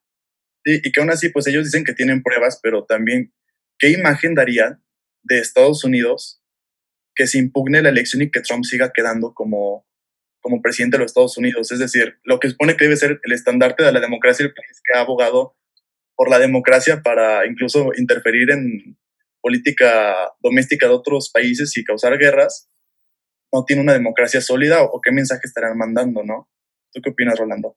Sí, 0.64 0.80
y 0.82 0.92
que 0.92 1.00
aún 1.00 1.10
así, 1.10 1.28
pues 1.28 1.46
ellos 1.46 1.64
dicen 1.64 1.84
que 1.84 1.92
tienen 1.92 2.22
pruebas, 2.22 2.58
pero 2.62 2.86
también, 2.86 3.34
¿qué 3.78 3.90
imagen 3.90 4.34
daría 4.34 4.80
de 5.24 5.38
Estados 5.38 5.84
Unidos 5.84 6.40
que 7.14 7.26
se 7.26 7.38
impugne 7.38 7.82
la 7.82 7.90
elección 7.90 8.22
y 8.22 8.30
que 8.30 8.40
Trump 8.40 8.64
siga 8.64 8.92
quedando 8.92 9.34
como, 9.34 9.86
como 10.40 10.62
presidente 10.62 10.96
de 10.96 11.02
los 11.02 11.10
Estados 11.10 11.36
Unidos? 11.36 11.72
Es 11.72 11.78
decir, 11.78 12.18
lo 12.24 12.40
que 12.40 12.50
supone 12.50 12.76
que 12.76 12.84
debe 12.84 12.96
ser 12.96 13.20
el 13.22 13.32
estandarte 13.32 13.84
de 13.84 13.92
la 13.92 14.00
democracia 14.00 14.44
el 14.44 14.54
país 14.54 14.80
que 14.84 14.98
ha 14.98 15.02
abogado 15.02 15.56
por 16.16 16.30
la 16.30 16.38
democracia 16.38 17.02
para 17.02 17.46
incluso 17.46 17.90
interferir 17.96 18.50
en 18.50 18.96
política 19.40 20.32
doméstica 20.40 20.86
de 20.86 20.94
otros 20.94 21.30
países 21.30 21.76
y 21.76 21.84
causar 21.84 22.16
guerras, 22.18 22.68
no 23.52 23.64
tiene 23.64 23.82
una 23.82 23.92
democracia 23.92 24.40
sólida 24.40 24.82
o 24.82 25.00
qué 25.00 25.12
mensaje 25.12 25.42
estarán 25.44 25.76
mandando, 25.76 26.24
¿no? 26.24 26.48
¿Tú 26.92 27.00
qué 27.02 27.10
opinas, 27.10 27.38
Rolando? 27.38 27.76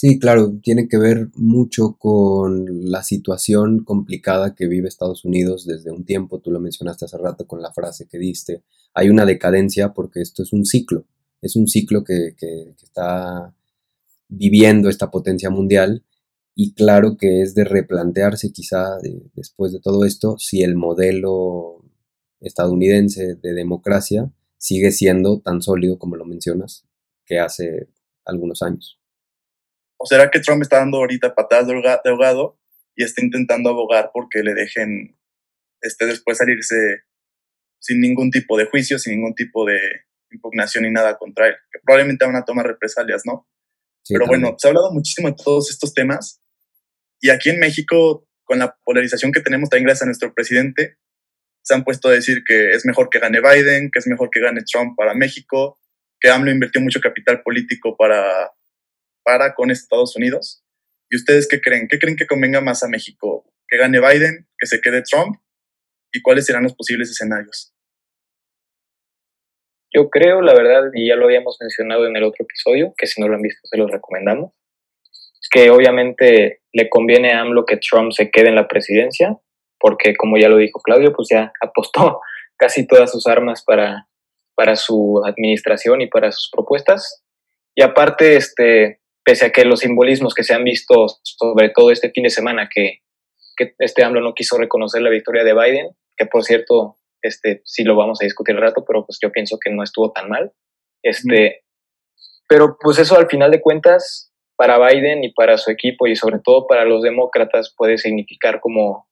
Sí, 0.00 0.18
claro, 0.18 0.58
tiene 0.62 0.88
que 0.88 0.96
ver 0.96 1.28
mucho 1.34 1.96
con 1.98 2.90
la 2.90 3.02
situación 3.02 3.84
complicada 3.84 4.54
que 4.54 4.66
vive 4.66 4.88
Estados 4.88 5.26
Unidos 5.26 5.66
desde 5.66 5.90
un 5.90 6.06
tiempo, 6.06 6.40
tú 6.40 6.50
lo 6.50 6.58
mencionaste 6.58 7.04
hace 7.04 7.18
rato 7.18 7.46
con 7.46 7.60
la 7.60 7.70
frase 7.70 8.08
que 8.08 8.16
diste, 8.16 8.62
hay 8.94 9.10
una 9.10 9.26
decadencia 9.26 9.92
porque 9.92 10.22
esto 10.22 10.42
es 10.42 10.54
un 10.54 10.64
ciclo, 10.64 11.04
es 11.42 11.54
un 11.54 11.68
ciclo 11.68 12.02
que, 12.02 12.34
está 12.82 13.54
viviendo 14.28 14.88
esta 14.88 15.10
potencia 15.10 15.50
mundial 15.50 16.02
y 16.54 16.72
claro 16.72 17.18
que 17.18 17.42
es 17.42 17.54
de 17.54 17.64
replantearse 17.64 18.52
quizá 18.52 18.96
después 19.34 19.70
de 19.70 19.80
todo 19.80 20.06
esto 20.06 20.38
si 20.38 20.62
el 20.62 20.76
modelo 20.76 21.84
estadounidense 22.40 23.34
de 23.34 23.52
democracia 23.52 24.32
sigue 24.56 24.92
siendo 24.92 25.40
tan 25.40 25.60
sólido 25.60 25.98
como 25.98 26.16
lo 26.16 26.24
mencionas 26.24 26.86
que 27.26 27.38
hace 27.38 27.90
algunos 28.24 28.62
años. 28.62 28.99
¿O 30.02 30.06
será 30.06 30.30
que 30.30 30.40
Trump 30.40 30.62
está 30.62 30.78
dando 30.78 30.96
ahorita 30.96 31.34
patadas 31.34 31.66
de 31.68 32.10
ahogado 32.10 32.58
y 32.96 33.04
está 33.04 33.22
intentando 33.22 33.68
abogar 33.68 34.10
porque 34.14 34.42
le 34.42 34.54
dejen 34.54 35.18
este, 35.82 36.06
después 36.06 36.38
salirse 36.38 37.02
sin 37.78 38.00
ningún 38.00 38.30
tipo 38.30 38.56
de 38.56 38.64
juicio, 38.64 38.98
sin 38.98 39.16
ningún 39.16 39.34
tipo 39.34 39.66
de 39.66 39.78
impugnación 40.30 40.84
ni 40.84 40.90
nada 40.90 41.18
contra 41.18 41.48
él? 41.48 41.54
Que 41.70 41.80
probablemente 41.84 42.24
van 42.24 42.36
a 42.36 42.46
tomar 42.46 42.66
represalias, 42.66 43.22
¿no? 43.26 43.46
Pero 44.08 44.26
bueno, 44.26 44.54
se 44.56 44.66
ha 44.66 44.70
hablado 44.70 44.90
muchísimo 44.90 45.28
de 45.28 45.36
todos 45.36 45.70
estos 45.70 45.92
temas 45.92 46.40
y 47.20 47.28
aquí 47.28 47.50
en 47.50 47.58
México, 47.58 48.26
con 48.44 48.58
la 48.58 48.74
polarización 48.82 49.32
que 49.32 49.40
tenemos 49.40 49.68
también 49.68 49.84
gracias 49.84 50.04
a 50.04 50.06
nuestro 50.06 50.32
presidente, 50.32 50.96
se 51.62 51.74
han 51.74 51.84
puesto 51.84 52.08
a 52.08 52.12
decir 52.12 52.42
que 52.46 52.70
es 52.70 52.86
mejor 52.86 53.10
que 53.10 53.18
gane 53.18 53.42
Biden, 53.42 53.90
que 53.92 53.98
es 53.98 54.06
mejor 54.06 54.30
que 54.30 54.40
gane 54.40 54.62
Trump 54.62 54.96
para 54.96 55.12
México, 55.12 55.78
que 56.18 56.30
AMLO 56.30 56.50
invirtió 56.50 56.80
mucho 56.80 57.00
capital 57.00 57.42
político 57.42 57.96
para 57.98 58.50
para 59.22 59.54
con 59.54 59.70
Estados 59.70 60.16
Unidos. 60.16 60.64
¿Y 61.10 61.16
ustedes 61.16 61.48
qué 61.48 61.60
creen? 61.60 61.88
¿Qué 61.88 61.98
creen 61.98 62.16
que 62.16 62.26
convenga 62.26 62.60
más 62.60 62.82
a 62.82 62.88
México? 62.88 63.44
¿Que 63.68 63.78
gane 63.78 64.00
Biden? 64.00 64.48
¿Que 64.58 64.66
se 64.66 64.80
quede 64.80 65.02
Trump? 65.02 65.36
¿Y 66.12 66.22
cuáles 66.22 66.46
serán 66.46 66.64
los 66.64 66.74
posibles 66.74 67.10
escenarios? 67.10 67.72
Yo 69.92 70.08
creo, 70.08 70.40
la 70.40 70.54
verdad, 70.54 70.90
y 70.94 71.08
ya 71.08 71.16
lo 71.16 71.24
habíamos 71.24 71.56
mencionado 71.60 72.06
en 72.06 72.16
el 72.16 72.22
otro 72.22 72.44
episodio, 72.44 72.94
que 72.96 73.08
si 73.08 73.20
no 73.20 73.26
lo 73.26 73.34
han 73.34 73.42
visto 73.42 73.60
se 73.64 73.76
los 73.76 73.90
recomendamos, 73.90 74.52
que 75.50 75.70
obviamente 75.70 76.62
le 76.72 76.88
conviene 76.88 77.32
a 77.32 77.40
AMLO 77.40 77.64
que 77.66 77.78
Trump 77.78 78.12
se 78.12 78.30
quede 78.30 78.50
en 78.50 78.54
la 78.54 78.68
presidencia, 78.68 79.36
porque 79.80 80.14
como 80.14 80.36
ya 80.38 80.48
lo 80.48 80.58
dijo 80.58 80.80
Claudio, 80.80 81.12
pues 81.12 81.28
ya 81.30 81.52
apostó 81.60 82.20
casi 82.56 82.86
todas 82.86 83.10
sus 83.10 83.26
armas 83.26 83.64
para, 83.64 84.06
para 84.54 84.76
su 84.76 85.22
administración 85.24 86.02
y 86.02 86.06
para 86.06 86.30
sus 86.30 86.50
propuestas. 86.52 87.24
Y 87.74 87.82
aparte, 87.82 88.36
este, 88.36 88.99
pese 89.30 89.46
a 89.46 89.52
que 89.52 89.64
los 89.64 89.78
simbolismos 89.78 90.34
que 90.34 90.42
se 90.42 90.54
han 90.54 90.64
visto, 90.64 91.06
sobre 91.22 91.68
todo 91.68 91.92
este 91.92 92.10
fin 92.10 92.24
de 92.24 92.30
semana, 92.30 92.68
que, 92.68 92.98
que 93.56 93.74
este 93.78 94.02
AMLO 94.02 94.20
no 94.20 94.34
quiso 94.34 94.58
reconocer 94.58 95.02
la 95.02 95.08
victoria 95.08 95.44
de 95.44 95.54
Biden, 95.54 95.90
que 96.16 96.26
por 96.26 96.42
cierto, 96.42 96.96
este, 97.22 97.62
sí 97.64 97.84
lo 97.84 97.94
vamos 97.94 98.20
a 98.20 98.24
discutir 98.24 98.56
el 98.56 98.60
rato, 98.60 98.84
pero 98.84 99.06
pues 99.06 99.20
yo 99.22 99.30
pienso 99.30 99.56
que 99.64 99.70
no 99.70 99.84
estuvo 99.84 100.10
tan 100.10 100.28
mal. 100.28 100.50
Este, 101.04 101.62
Pero 102.48 102.76
pues 102.80 102.98
eso 102.98 103.16
al 103.16 103.28
final 103.28 103.52
de 103.52 103.60
cuentas, 103.60 104.32
para 104.56 104.84
Biden 104.84 105.22
y 105.22 105.32
para 105.32 105.58
su 105.58 105.70
equipo 105.70 106.08
y 106.08 106.16
sobre 106.16 106.40
todo 106.40 106.66
para 106.66 106.84
los 106.84 107.00
demócratas 107.04 107.72
puede 107.76 107.98
significar 107.98 108.60
como 108.60 109.06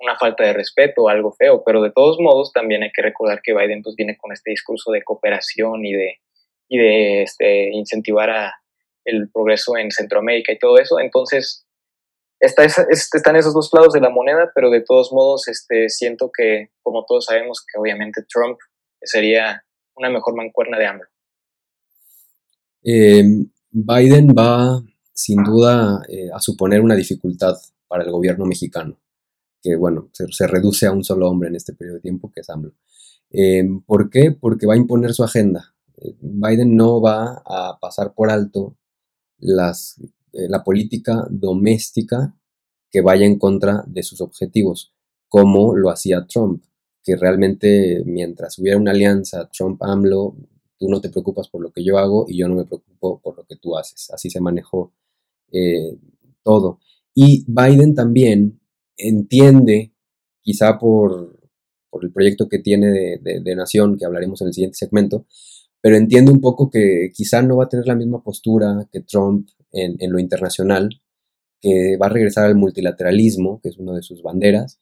una 0.00 0.16
falta 0.16 0.44
de 0.44 0.54
respeto 0.54 1.02
o 1.02 1.08
algo 1.10 1.30
feo, 1.32 1.62
pero 1.62 1.82
de 1.82 1.92
todos 1.92 2.16
modos 2.20 2.54
también 2.54 2.84
hay 2.84 2.90
que 2.90 3.02
recordar 3.02 3.42
que 3.42 3.52
Biden 3.52 3.82
pues 3.82 3.96
viene 3.96 4.16
con 4.16 4.32
este 4.32 4.50
discurso 4.50 4.92
de 4.92 5.02
cooperación 5.02 5.84
y 5.84 5.92
de, 5.92 6.20
y 6.70 6.78
de 6.78 7.22
este, 7.24 7.68
incentivar 7.74 8.30
a, 8.30 8.54
el 9.08 9.30
progreso 9.30 9.76
en 9.76 9.90
Centroamérica 9.90 10.52
y 10.52 10.58
todo 10.58 10.78
eso. 10.78 10.98
Entonces, 11.00 11.66
está 12.40 12.64
están 12.64 13.36
esos 13.36 13.54
dos 13.54 13.70
lados 13.72 13.92
de 13.92 14.00
la 14.00 14.10
moneda, 14.10 14.50
pero 14.54 14.70
de 14.70 14.82
todos 14.82 15.12
modos 15.12 15.48
este, 15.48 15.88
siento 15.88 16.30
que, 16.36 16.70
como 16.82 17.04
todos 17.06 17.26
sabemos, 17.26 17.64
que 17.64 17.78
obviamente 17.78 18.22
Trump 18.28 18.58
sería 19.02 19.64
una 19.96 20.10
mejor 20.10 20.36
mancuerna 20.36 20.78
de 20.78 20.86
AMLO. 20.86 21.06
Em, 22.82 23.50
Biden 23.70 24.28
va 24.28 24.82
sin 25.12 25.42
duda 25.42 26.02
eh, 26.08 26.30
a 26.32 26.40
suponer 26.40 26.80
una 26.80 26.94
dificultad 26.94 27.56
para 27.88 28.04
el 28.04 28.10
gobierno 28.10 28.44
mexicano, 28.44 29.00
que 29.60 29.74
bueno, 29.76 30.10
se, 30.12 30.46
reduce 30.46 30.86
a 30.86 30.92
un 30.92 31.02
solo 31.02 31.28
hombre 31.28 31.48
en 31.48 31.56
este 31.56 31.72
periodo 31.72 31.96
de 31.96 32.02
tiempo, 32.02 32.30
que 32.32 32.40
es 32.40 32.50
AMLO. 32.50 32.72
Em, 33.30 33.80
¿Por 33.82 34.10
qué? 34.10 34.30
Porque 34.30 34.66
va 34.66 34.74
a 34.74 34.78
imponer 34.78 35.12
su 35.12 35.24
agenda. 35.24 35.74
Eh, 35.96 36.14
Biden 36.20 36.76
no 36.76 37.00
va 37.00 37.42
a 37.44 37.78
pasar 37.80 38.14
por 38.14 38.30
alto 38.30 38.76
las, 39.38 40.00
eh, 40.32 40.48
la 40.48 40.62
política 40.62 41.26
doméstica 41.30 42.34
que 42.90 43.00
vaya 43.00 43.26
en 43.26 43.38
contra 43.38 43.84
de 43.86 44.02
sus 44.02 44.20
objetivos, 44.20 44.92
como 45.28 45.74
lo 45.74 45.90
hacía 45.90 46.26
Trump, 46.26 46.64
que 47.02 47.16
realmente 47.16 48.02
mientras 48.04 48.58
hubiera 48.58 48.78
una 48.78 48.90
alianza 48.90 49.48
Trump-AMLO, 49.50 50.36
tú 50.78 50.88
no 50.88 51.00
te 51.00 51.10
preocupas 51.10 51.48
por 51.48 51.62
lo 51.62 51.72
que 51.72 51.84
yo 51.84 51.98
hago 51.98 52.26
y 52.28 52.38
yo 52.38 52.48
no 52.48 52.54
me 52.54 52.64
preocupo 52.64 53.20
por 53.20 53.36
lo 53.36 53.44
que 53.44 53.56
tú 53.56 53.76
haces. 53.76 54.10
Así 54.10 54.30
se 54.30 54.40
manejó 54.40 54.92
eh, 55.52 55.96
todo. 56.42 56.80
Y 57.14 57.44
Biden 57.46 57.94
también 57.94 58.60
entiende, 58.96 59.92
quizá 60.40 60.78
por, 60.78 61.38
por 61.90 62.04
el 62.04 62.12
proyecto 62.12 62.48
que 62.48 62.58
tiene 62.58 63.18
de, 63.22 63.40
de, 63.40 63.56
nación, 63.56 63.96
que 63.96 64.04
hablaremos 64.04 64.40
en 64.40 64.48
el 64.48 64.54
siguiente 64.54 64.76
segmento, 64.76 65.26
pero 65.80 65.96
entiende 65.96 66.32
un 66.32 66.40
poco 66.40 66.70
que 66.70 67.10
quizá 67.14 67.42
no 67.42 67.56
va 67.56 67.64
a 67.64 67.68
tener 67.68 67.86
la 67.86 67.94
misma 67.94 68.22
postura 68.22 68.88
que 68.92 69.00
Trump 69.00 69.48
en, 69.72 69.96
lo 70.10 70.18
internacional, 70.18 70.88
que 71.60 71.96
va 71.96 72.06
a 72.06 72.10
regresar 72.10 72.46
al 72.46 72.56
multilateralismo, 72.56 73.60
que 73.60 73.68
es 73.68 73.78
una 73.78 73.94
de 73.94 74.02
sus 74.02 74.22
banderas, 74.22 74.80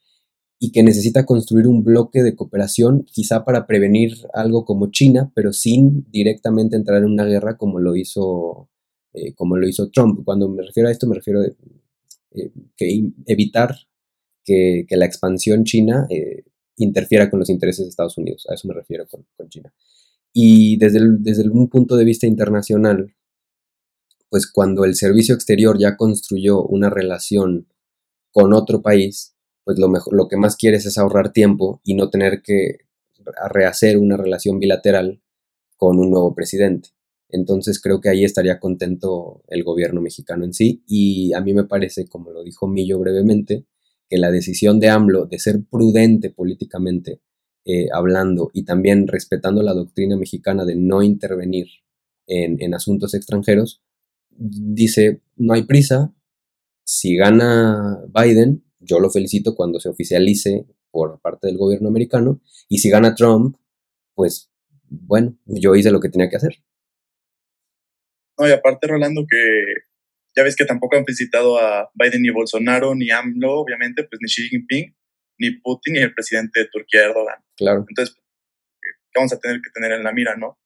y 0.59 0.73
que 0.73 0.83
necesita 0.83 1.27
construir 1.27 1.67
un 1.67 1.85
bloque 1.85 2.23
de 2.23 2.35
cooperación 2.35 3.05
quizá 3.05 3.45
para 3.45 3.67
prevenir 3.67 4.15
algo 4.33 4.65
como 4.65 4.91
China, 4.91 5.31
pero 5.35 5.53
sin 5.53 6.11
directamente 6.11 6.77
entrar 6.77 7.03
en 7.03 7.11
una 7.11 7.27
guerra 7.27 7.59
como 7.59 7.79
lo 7.79 7.95
hizo, 7.95 8.71
eh, 9.13 9.35
como 9.35 9.59
lo 9.59 9.69
hizo 9.69 9.91
Trump. 9.91 10.25
Cuando 10.25 10.49
me 10.49 10.63
refiero 10.63 10.89
a 10.89 10.93
esto, 10.93 11.07
me 11.07 11.17
refiero 11.17 11.43
a 11.43 11.47
eh, 11.47 12.53
evitar 13.27 13.77
que, 14.45 14.87
la 14.91 15.05
expansión 15.05 15.65
china 15.65 16.07
eh, 16.09 16.45
interfiera 16.79 17.29
con 17.29 17.41
los 17.41 17.51
intereses 17.51 17.85
de 17.85 17.91
Estados 17.91 18.17
Unidos. 18.17 18.47
A 18.49 18.55
eso 18.55 18.67
me 18.67 18.75
refiero 18.75 19.07
con 19.07 19.49
China. 19.51 19.75
Y 20.39 20.77
desde, 20.77 21.01
desde 21.19 21.49
un 21.49 21.71
punto 21.71 21.97
de 21.97 22.05
vista 22.05 22.27
internacional, 22.27 23.15
pues 24.29 24.47
cuando 24.47 24.85
el 24.85 24.95
servicio 24.95 25.35
exterior 25.35 25.79
ya 25.79 25.97
construyó 25.97 26.63
una 26.63 26.91
relación 26.91 27.69
con 28.33 28.53
otro 28.53 28.83
país, 28.83 29.35
pues 29.65 29.79
lo, 29.79 29.89
mejor, 29.89 30.13
lo 30.13 30.29
que 30.29 30.37
más 30.37 30.57
quieres 30.57 30.85
es 30.85 30.99
ahorrar 30.99 31.33
tiempo 31.33 31.81
y 31.85 31.95
no 31.95 32.11
tener 32.11 32.43
que 32.43 32.81
rehacer 33.49 33.97
una 33.97 34.19
relación 34.19 34.59
bilateral 34.59 35.23
con 35.79 35.99
un 35.99 36.11
nuevo 36.11 36.35
presidente. 36.35 36.91
Entonces 37.31 37.81
creo 37.81 38.03
que 38.03 38.11
ahí 38.11 38.23
estaría 38.23 38.61
contento 38.61 39.43
el 39.49 39.65
gobierno 39.65 40.03
mexicano 40.03 40.45
en 40.45 40.53
sí 40.53 40.83
y 40.87 41.33
a 41.33 41.41
mí 41.41 41.55
me 41.55 41.65
parece, 41.65 42.09
como 42.09 42.31
lo 42.31 42.45
dijo 42.45 42.69
Millo 42.69 42.99
brevemente, 42.99 43.65
que 44.07 44.19
la 44.19 44.31
decisión 44.31 44.81
de 44.81 44.91
AMLO 44.91 45.25
de 45.25 45.39
ser 45.39 45.65
prudente 45.65 46.29
políticamente 46.29 47.23
eh, 47.69 47.89
hablando 47.93 48.53
y 48.55 48.65
también 48.65 49.09
respetando 49.09 49.61
la 49.61 49.75
doctrina 49.75 50.17
mexicana 50.17 50.65
de 50.65 50.77
no 50.77 51.03
intervenir 51.03 51.67
en, 52.29 52.75
asuntos 52.75 53.13
extranjeros, 53.13 53.83
dice, 54.31 55.21
no 55.35 55.53
hay 55.55 55.65
prisa, 55.65 56.15
si 56.85 57.17
gana 57.17 57.99
Biden, 58.09 58.65
yo 58.79 59.01
lo 59.01 59.11
felicito 59.11 59.57
cuando 59.57 59.81
se 59.81 59.89
oficialice 59.89 60.65
por 60.93 61.21
parte 61.21 61.49
del 61.49 61.59
gobierno 61.59 61.89
americano, 61.89 62.41
y 62.69 62.79
si 62.79 62.89
gana 62.89 63.17
Trump, 63.17 63.57
pues 64.15 64.49
bueno, 64.89 65.37
yo 65.45 65.75
hice 65.75 65.91
lo 65.91 65.99
que 65.99 66.09
tenía 66.09 66.29
que 66.29 66.37
hacer. 66.37 66.63
No, 68.39 68.49
y 68.49 68.53
aparte, 68.53 68.87
Rolando, 68.87 69.27
que 69.29 69.65
ya 70.37 70.45
ves 70.45 70.55
que 70.55 70.67
tampoco 70.67 70.97
han 70.97 71.05
felicitado 71.05 71.59
a 71.59 71.91
Biden 71.95 72.23
ni 72.23 72.31
Bolsonaro, 72.31 72.95
ni 72.95 73.11
AMLO, 73.11 73.55
obviamente, 73.55 74.05
pues 74.05 74.21
ni 74.21 74.29
Xi 74.29 74.49
Jinping, 74.51 74.95
ni 75.39 75.53
Putin 75.53 75.95
ni 75.95 76.01
el 76.01 76.15
presidente 76.15 76.61
de 76.61 76.69
Turquía, 76.69 77.05
Erdogan. 77.05 77.43
Claro. 77.57 77.85
Entonces, 77.89 78.17
¿qué 78.81 78.91
vamos 79.17 79.33
a 79.33 79.39
tener 79.39 79.61
que 79.61 79.71
tener 79.73 79.93
en 79.93 80.05
la 80.05 80.13
mira, 80.13 80.37
no? 80.37 80.59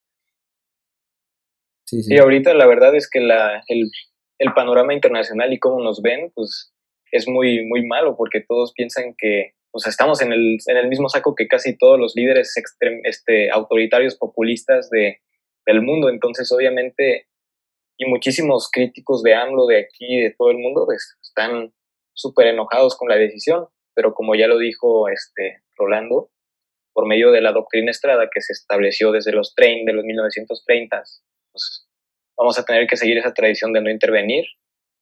Sí, 1.87 2.03
sí. 2.03 2.15
Y 2.15 2.19
ahorita 2.19 2.55
la 2.55 2.67
verdad 2.67 2.95
es 2.95 3.09
que 3.11 3.21
la, 3.21 3.63
el, 3.67 3.91
el, 4.39 4.53
panorama 4.55 4.95
internacional 4.95 5.53
y 5.53 5.59
cómo 5.59 5.83
nos 5.83 6.03
ven, 6.03 6.31
pues 6.35 6.73
es 7.11 7.27
muy, 7.27 7.67
muy 7.67 7.85
malo 7.85 8.17
porque 8.17 8.45
todos 8.47 8.73
piensan 8.73 9.15
que 9.19 9.55
o 9.73 9.79
sea, 9.79 9.91
estamos 9.91 10.21
en 10.21 10.33
el, 10.33 10.59
en 10.67 10.77
el 10.77 10.89
mismo 10.89 11.09
saco 11.09 11.35
que 11.35 11.47
casi 11.47 11.77
todos 11.77 11.99
los 11.99 12.15
líderes 12.17 12.55
este, 13.05 13.51
autoritarios 13.51 14.17
populistas 14.17 14.91
de, 14.91 15.21
del 15.67 15.83
mundo. 15.83 16.09
Entonces, 16.09 16.51
obviamente, 16.51 17.29
y 17.97 18.07
muchísimos 18.07 18.69
críticos 18.71 19.23
de 19.23 19.35
AMLO 19.35 19.67
de 19.67 19.81
aquí, 19.81 20.21
de 20.23 20.35
todo 20.37 20.51
el 20.51 20.59
mundo, 20.59 20.87
pues, 20.87 21.17
están 21.23 21.73
súper 22.15 22.49
enojados 22.49 22.97
con 22.97 23.09
la 23.09 23.17
decisión 23.17 23.67
pero 23.95 24.15
como 24.15 24.35
ya 24.35 24.47
lo 24.47 24.59
dijo 24.59 25.09
este 25.09 25.63
Rolando, 25.77 26.31
por 26.93 27.07
medio 27.07 27.31
de 27.31 27.41
la 27.41 27.53
doctrina 27.53 27.91
Estrada 27.91 28.29
que 28.33 28.41
se 28.41 28.53
estableció 28.53 29.13
desde 29.13 29.33
los 29.33 29.55
30, 29.55 29.91
de 29.91 29.97
los 29.97 30.05
1930, 30.05 31.03
pues, 31.53 31.89
vamos 32.37 32.59
a 32.59 32.65
tener 32.65 32.87
que 32.87 32.97
seguir 32.97 33.19
esa 33.19 33.33
tradición 33.33 33.73
de 33.73 33.81
no 33.81 33.91
intervenir, 33.91 34.45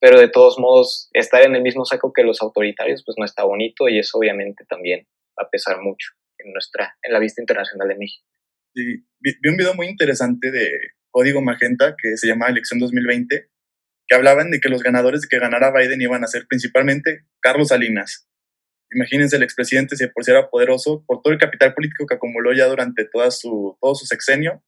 pero 0.00 0.18
de 0.18 0.28
todos 0.28 0.58
modos 0.58 1.08
estar 1.12 1.42
en 1.42 1.54
el 1.54 1.62
mismo 1.62 1.84
saco 1.84 2.12
que 2.12 2.22
los 2.22 2.40
autoritarios 2.42 3.02
pues 3.04 3.16
no 3.18 3.24
está 3.24 3.44
bonito 3.44 3.88
y 3.88 3.98
eso 3.98 4.18
obviamente 4.18 4.64
también 4.68 5.06
va 5.38 5.46
a 5.46 5.50
pesar 5.50 5.80
mucho 5.80 6.08
en 6.38 6.52
nuestra 6.52 6.96
en 7.02 7.12
la 7.12 7.18
vista 7.18 7.42
internacional 7.42 7.88
de 7.88 7.96
México. 7.96 8.24
Sí, 8.74 9.04
vi, 9.20 9.32
un 9.48 9.56
video 9.56 9.74
muy 9.74 9.86
interesante 9.86 10.50
de 10.50 10.68
Código 11.10 11.40
Magenta 11.40 11.96
que 12.00 12.16
se 12.16 12.28
llama 12.28 12.48
Elección 12.48 12.78
2020 12.78 13.48
que 14.06 14.14
hablaban 14.14 14.50
de 14.50 14.60
que 14.60 14.68
los 14.68 14.82
ganadores 14.82 15.22
de 15.22 15.28
que 15.28 15.38
ganara 15.38 15.70
Biden 15.70 16.00
iban 16.00 16.24
a 16.24 16.28
ser 16.28 16.46
principalmente 16.48 17.26
Carlos 17.40 17.68
Salinas. 17.68 18.27
Imagínense, 18.90 19.36
el 19.36 19.42
expresidente, 19.42 19.96
si 19.96 20.06
por 20.06 20.24
si 20.24 20.30
era 20.30 20.48
poderoso, 20.48 21.04
por 21.06 21.20
todo 21.22 21.32
el 21.32 21.38
capital 21.38 21.74
político 21.74 22.06
que 22.06 22.14
acumuló 22.14 22.52
ya 22.54 22.66
durante 22.66 23.04
toda 23.04 23.30
su, 23.30 23.76
todo 23.80 23.94
su 23.94 24.06
sexenio, 24.06 24.62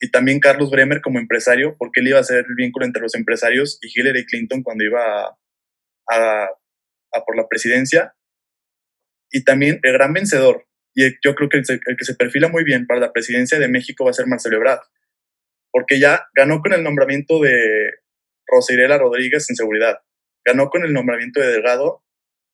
y 0.00 0.10
también 0.10 0.38
Carlos 0.38 0.70
Bremer 0.70 1.00
como 1.00 1.18
empresario, 1.18 1.76
porque 1.76 2.00
él 2.00 2.08
iba 2.08 2.20
a 2.20 2.24
ser 2.24 2.44
el 2.48 2.54
vínculo 2.56 2.86
entre 2.86 3.02
los 3.02 3.14
empresarios 3.14 3.78
y 3.82 3.88
Hillary 3.92 4.26
Clinton 4.26 4.62
cuando 4.62 4.84
iba 4.84 5.36
a, 6.08 6.48
por 7.26 7.36
la 7.36 7.48
presidencia. 7.48 8.14
Y 9.30 9.44
también 9.44 9.80
el 9.82 9.92
gran 9.92 10.12
vencedor, 10.12 10.66
y 10.94 11.04
yo 11.22 11.34
creo 11.34 11.48
que 11.48 11.58
el, 11.58 11.64
que 11.64 12.04
se 12.04 12.14
perfila 12.14 12.48
muy 12.48 12.64
bien 12.64 12.86
para 12.86 13.00
la 13.00 13.12
presidencia 13.12 13.58
de 13.58 13.68
México 13.68 14.04
va 14.04 14.10
a 14.10 14.14
ser 14.14 14.26
Marcelo 14.26 14.56
Ebrard, 14.56 14.80
porque 15.72 15.98
ya 15.98 16.28
ganó 16.34 16.60
con 16.62 16.72
el 16.72 16.82
nombramiento 16.82 17.40
de 17.40 17.90
Rosirela 18.46 18.98
Rodríguez 18.98 19.50
en 19.50 19.56
seguridad, 19.56 19.98
ganó 20.46 20.70
con 20.70 20.84
el 20.84 20.92
nombramiento 20.92 21.40
de 21.40 21.48
Delgado 21.48 22.04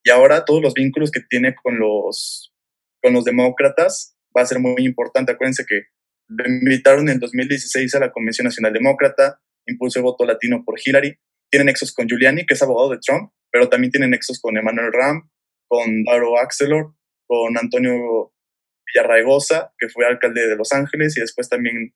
y 0.04 0.10
ahora 0.10 0.44
todos 0.44 0.62
los 0.62 0.74
vínculos 0.74 1.10
que 1.10 1.20
tiene 1.20 1.54
con 1.54 1.78
los, 1.78 2.54
con 3.02 3.14
los 3.14 3.24
demócratas 3.24 4.16
va 4.36 4.42
a 4.42 4.46
ser 4.46 4.58
muy 4.58 4.84
importante. 4.84 5.32
Acuérdense 5.32 5.64
que 5.66 5.84
lo 6.28 6.46
invitaron 6.46 7.08
en 7.08 7.18
2016 7.18 7.94
a 7.94 8.00
la 8.00 8.12
Convención 8.12 8.44
Nacional 8.44 8.74
Demócrata, 8.74 9.40
impulsó 9.66 10.00
el 10.00 10.04
voto 10.04 10.26
latino 10.26 10.62
por 10.64 10.78
Hillary. 10.84 11.18
Tiene 11.50 11.64
nexos 11.64 11.94
con 11.94 12.06
Giuliani, 12.06 12.44
que 12.44 12.52
es 12.52 12.62
abogado 12.62 12.90
de 12.90 12.98
Trump, 12.98 13.32
pero 13.50 13.70
también 13.70 13.90
tiene 13.90 14.08
nexos 14.08 14.40
con 14.40 14.56
Emmanuel 14.58 14.92
Ram, 14.92 15.30
con 15.68 16.04
Daro 16.04 16.38
Axelor, 16.38 16.94
con 17.26 17.56
Antonio 17.56 18.32
Villarraigosa, 18.86 19.72
que 19.78 19.88
fue 19.88 20.06
alcalde 20.06 20.46
de 20.46 20.56
Los 20.56 20.72
Ángeles, 20.72 21.16
y 21.16 21.20
después 21.20 21.48
también 21.48 21.94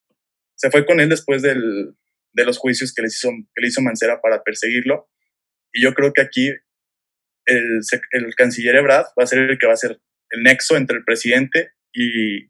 se 0.54 0.70
fue 0.70 0.86
con 0.86 1.00
él 1.00 1.10
después 1.10 1.42
del, 1.42 1.94
de 2.32 2.44
los 2.46 2.56
juicios 2.56 2.94
que, 2.94 3.02
les 3.02 3.16
hizo, 3.16 3.30
que 3.54 3.60
le 3.60 3.68
hizo 3.68 3.82
Mancera 3.82 4.20
para 4.22 4.42
perseguirlo. 4.42 5.10
Y 5.72 5.82
yo 5.82 5.92
creo 5.92 6.12
que 6.12 6.22
aquí 6.22 6.52
el, 7.48 8.34
canciller 8.36 8.76
Ebrard 8.76 9.06
va 9.18 9.24
a 9.24 9.26
ser 9.26 9.38
el 9.40 9.58
que 9.58 9.66
va 9.66 9.72
a 9.72 9.76
ser 9.76 10.00
el 10.30 10.42
nexo 10.42 10.76
entre 10.76 10.98
el 10.98 11.04
presidente 11.04 11.72
y, 11.92 12.44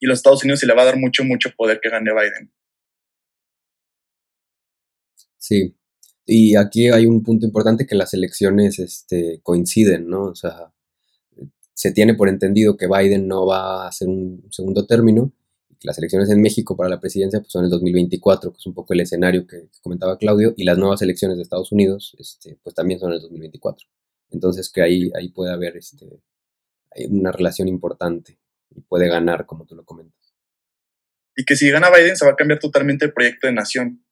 y 0.00 0.06
los 0.06 0.18
Estados 0.18 0.44
Unidos 0.44 0.62
y 0.62 0.66
le 0.66 0.74
va 0.74 0.82
a 0.82 0.86
dar 0.86 0.98
mucho, 0.98 1.24
mucho 1.24 1.50
poder 1.56 1.80
que 1.80 1.90
gane 1.90 2.12
Biden. 2.12 2.52
Sí, 5.38 5.76
y 6.24 6.56
aquí 6.56 6.88
hay 6.88 7.06
un 7.06 7.22
punto 7.22 7.46
importante 7.46 7.86
que 7.86 7.96
las 7.96 8.14
elecciones 8.14 8.78
este, 8.78 9.40
coinciden, 9.42 10.08
¿no? 10.08 10.26
O 10.26 10.34
sea, 10.34 10.72
se 11.74 11.92
tiene 11.92 12.14
por 12.14 12.28
entendido 12.28 12.76
que 12.76 12.86
Biden 12.86 13.26
no 13.26 13.46
va 13.46 13.84
a 13.84 13.88
hacer 13.88 14.08
un 14.08 14.46
segundo 14.50 14.86
término 14.86 15.32
las 15.84 15.98
elecciones 15.98 16.30
en 16.30 16.40
México 16.40 16.76
para 16.76 16.88
la 16.88 17.00
presidencia 17.00 17.40
pues, 17.40 17.52
son 17.52 17.64
el 17.64 17.70
2024, 17.70 18.52
que 18.52 18.58
es 18.58 18.66
un 18.66 18.74
poco 18.74 18.94
el 18.94 19.00
escenario 19.00 19.46
que 19.46 19.68
comentaba 19.82 20.18
Claudio, 20.18 20.54
y 20.56 20.64
las 20.64 20.78
nuevas 20.78 21.02
elecciones 21.02 21.36
de 21.36 21.42
Estados 21.42 21.72
Unidos 21.72 22.16
este, 22.18 22.58
pues 22.62 22.74
también 22.74 23.00
son 23.00 23.12
el 23.12 23.20
2024. 23.20 23.86
Entonces 24.30 24.70
que 24.70 24.82
ahí, 24.82 25.10
ahí 25.14 25.28
puede 25.30 25.52
haber 25.52 25.76
este, 25.76 26.22
una 27.08 27.32
relación 27.32 27.68
importante 27.68 28.38
y 28.70 28.80
puede 28.82 29.08
ganar, 29.08 29.46
como 29.46 29.66
tú 29.66 29.74
lo 29.74 29.84
comentas. 29.84 30.34
Y 31.36 31.44
que 31.44 31.56
si 31.56 31.70
gana 31.70 31.90
Biden 31.90 32.16
se 32.16 32.26
va 32.26 32.32
a 32.32 32.36
cambiar 32.36 32.58
totalmente 32.58 33.04
el 33.04 33.12
proyecto 33.12 33.46
de 33.46 33.52
nación. 33.52 34.04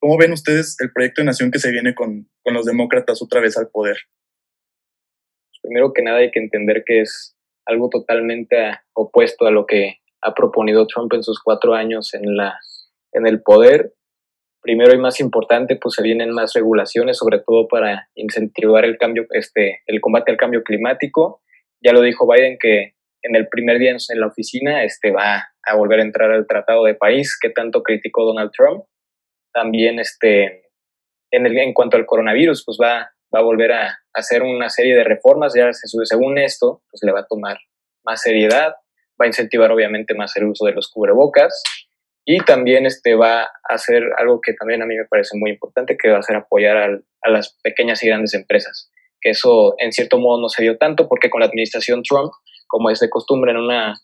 ¿Cómo 0.00 0.18
ven 0.18 0.32
ustedes 0.32 0.76
el 0.80 0.92
proyecto 0.92 1.20
de 1.20 1.26
nación 1.26 1.50
que 1.50 1.58
se 1.58 1.70
viene 1.70 1.94
con, 1.94 2.28
con 2.42 2.54
los 2.54 2.64
demócratas 2.64 3.22
otra 3.22 3.40
vez 3.40 3.56
al 3.56 3.68
poder? 3.68 3.96
Primero 5.62 5.92
que 5.92 6.02
nada 6.02 6.18
hay 6.18 6.30
que 6.32 6.40
entender 6.40 6.82
que 6.84 7.02
es 7.02 7.36
algo 7.66 7.88
totalmente 7.88 8.56
opuesto 8.94 9.46
a 9.46 9.52
lo 9.52 9.66
que 9.66 10.01
ha 10.22 10.34
proponido 10.34 10.86
Trump 10.86 11.12
en 11.14 11.22
sus 11.22 11.40
cuatro 11.42 11.74
años 11.74 12.14
en, 12.14 12.36
la, 12.36 12.58
en 13.12 13.26
el 13.26 13.42
poder. 13.42 13.94
Primero 14.62 14.94
y 14.94 14.98
más 14.98 15.18
importante, 15.20 15.76
pues 15.76 15.96
se 15.96 16.02
vienen 16.02 16.30
más 16.30 16.54
regulaciones, 16.54 17.18
sobre 17.18 17.40
todo 17.40 17.66
para 17.66 18.08
incentivar 18.14 18.84
el 18.84 18.96
cambio, 18.96 19.26
este, 19.30 19.80
el 19.86 20.00
combate 20.00 20.30
al 20.30 20.36
cambio 20.36 20.62
climático. 20.62 21.42
Ya 21.84 21.92
lo 21.92 22.00
dijo 22.00 22.30
Biden 22.30 22.58
que 22.60 22.94
en 23.22 23.36
el 23.36 23.48
primer 23.48 23.78
día 23.78 23.90
en 23.90 24.20
la 24.20 24.28
oficina 24.28 24.84
este, 24.84 25.10
va 25.10 25.48
a 25.64 25.76
volver 25.76 26.00
a 26.00 26.04
entrar 26.04 26.30
al 26.30 26.46
Tratado 26.46 26.84
de 26.84 26.94
París 26.94 27.36
que 27.40 27.50
tanto 27.50 27.82
criticó 27.82 28.24
Donald 28.24 28.52
Trump. 28.56 28.84
También 29.52 29.98
este, 29.98 30.70
en, 31.32 31.46
el, 31.46 31.58
en 31.58 31.74
cuanto 31.74 31.96
al 31.96 32.06
coronavirus, 32.06 32.64
pues 32.64 32.78
va, 32.80 33.10
va 33.34 33.40
a 33.40 33.42
volver 33.42 33.72
a 33.72 33.98
hacer 34.12 34.42
una 34.42 34.68
serie 34.68 34.94
de 34.94 35.04
reformas. 35.04 35.54
Ya 35.56 35.72
según 35.72 36.38
esto, 36.38 36.82
pues 36.88 37.02
le 37.02 37.12
va 37.12 37.20
a 37.20 37.26
tomar 37.26 37.58
más 38.04 38.22
seriedad, 38.22 38.74
va 39.22 39.26
a 39.26 39.28
incentivar 39.28 39.70
obviamente 39.70 40.14
más 40.14 40.36
el 40.36 40.44
uso 40.44 40.66
de 40.66 40.72
los 40.72 40.88
cubrebocas 40.88 41.62
y 42.24 42.38
también 42.38 42.86
este, 42.86 43.14
va 43.14 43.42
a 43.42 43.50
hacer 43.68 44.02
algo 44.18 44.40
que 44.40 44.52
también 44.54 44.82
a 44.82 44.86
mí 44.86 44.96
me 44.96 45.06
parece 45.06 45.36
muy 45.36 45.50
importante, 45.50 45.96
que 45.96 46.10
va 46.10 46.18
a 46.18 46.22
ser 46.22 46.36
apoyar 46.36 46.76
a 47.22 47.30
las 47.30 47.56
pequeñas 47.62 48.02
y 48.02 48.08
grandes 48.08 48.34
empresas. 48.34 48.90
Que 49.20 49.30
eso 49.30 49.74
en 49.78 49.92
cierto 49.92 50.18
modo 50.18 50.40
no 50.40 50.48
se 50.48 50.62
dio 50.62 50.76
tanto 50.78 51.08
porque 51.08 51.30
con 51.30 51.40
la 51.40 51.46
administración 51.46 52.02
Trump 52.02 52.32
como 52.66 52.90
es 52.90 53.00
de 53.00 53.10
costumbre 53.10 53.50
en 53.50 53.58
una, 53.58 53.94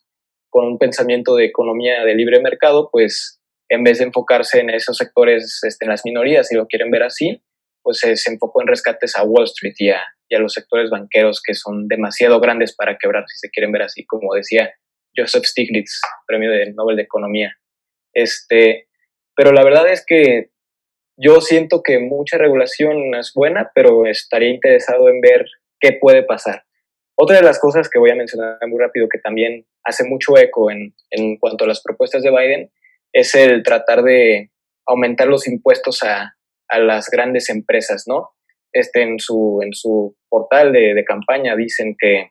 con 0.51 0.67
un 0.67 0.79
pensamiento 0.79 1.35
de 1.35 1.47
economía 1.47 2.05
de 2.05 2.15
libre 2.15 2.41
mercado, 2.41 2.91
pues 2.93 3.41
en 3.71 3.83
vez 3.83 3.99
de 3.99 4.05
enfocarse 4.05 4.61
en 4.61 4.71
esos 4.71 4.97
sectores, 4.97 5.61
este, 5.67 5.87
en 5.87 5.91
las 5.91 6.03
minorías, 6.05 6.49
si 6.49 6.55
lo 6.55 6.67
quieren 6.67 6.91
ver 6.91 7.03
así, 7.05 7.43
pues 7.83 8.01
se, 8.01 8.15
enfocó 8.31 8.61
en 8.61 8.69
rescates 8.69 9.17
a 9.17 9.23
Wall 9.23 9.45
Street 9.45 9.75
y 9.79 9.91
a, 9.91 10.03
y 10.29 10.35
a, 10.35 10.39
los 10.39 10.53
sectores 10.53 10.91
banqueros 10.91 11.41
que 11.43 11.55
son 11.55 11.89
demasiado 11.89 12.41
grandes 12.41 12.75
para 12.75 12.99
quebrar, 12.99 13.25
si 13.29 13.39
se 13.39 13.51
quieren 13.51 13.73
ver 13.73 13.83
así, 13.83 14.05
como 14.05 14.35
decía 14.35 14.71
Joseph 15.19 15.45
Stiglitz, 15.45 16.01
premio 16.27 16.51
de 16.51 16.73
Nobel 16.73 16.97
de 16.97 17.03
Economía. 17.03 17.57
Este, 18.15 18.89
pero 19.35 19.53
la 19.53 19.65
verdad 19.65 19.91
es 19.91 20.05
que 20.07 20.51
yo 21.17 21.41
siento 21.41 21.83
que 21.83 21.99
mucha 21.99 22.39
regulación 22.39 23.15
es 23.17 23.33
buena, 23.35 23.73
pero 23.75 24.07
estaría 24.07 24.51
interesado 24.51 25.09
en 25.09 25.21
ver 25.21 25.47
qué 25.81 25.93
puede 26.01 26.23
pasar. 26.23 26.63
Otra 27.17 27.39
de 27.39 27.43
las 27.43 27.59
cosas 27.59 27.91
que 27.91 27.99
voy 27.99 28.11
a 28.11 28.15
mencionar 28.15 28.59
muy 28.69 28.79
rápido 28.79 29.09
que 29.09 29.19
también 29.19 29.67
hace 29.85 30.05
mucho 30.05 30.39
eco 30.39 30.71
en, 30.71 30.95
en 31.11 31.37
cuanto 31.39 31.65
a 31.65 31.69
las 31.69 31.83
propuestas 31.83 32.23
de 32.23 32.31
Biden 32.31 32.71
es 33.13 33.35
el 33.35 33.65
tratar 33.65 34.03
de 34.03 34.53
aumentar 34.87 35.27
los 35.27 35.49
impuestos 35.49 36.05
a, 36.05 36.37
a 36.69 36.79
las 36.79 37.11
grandes 37.11 37.51
empresas, 37.51 38.05
¿no? 38.07 38.31
Este, 38.73 39.03
en, 39.03 39.19
su, 39.19 39.61
en 39.63 39.73
su 39.73 40.17
portal 40.29 40.73
de 40.73 41.05
campaña 41.05 41.57
dicen 41.57 41.97
que, 41.99 42.31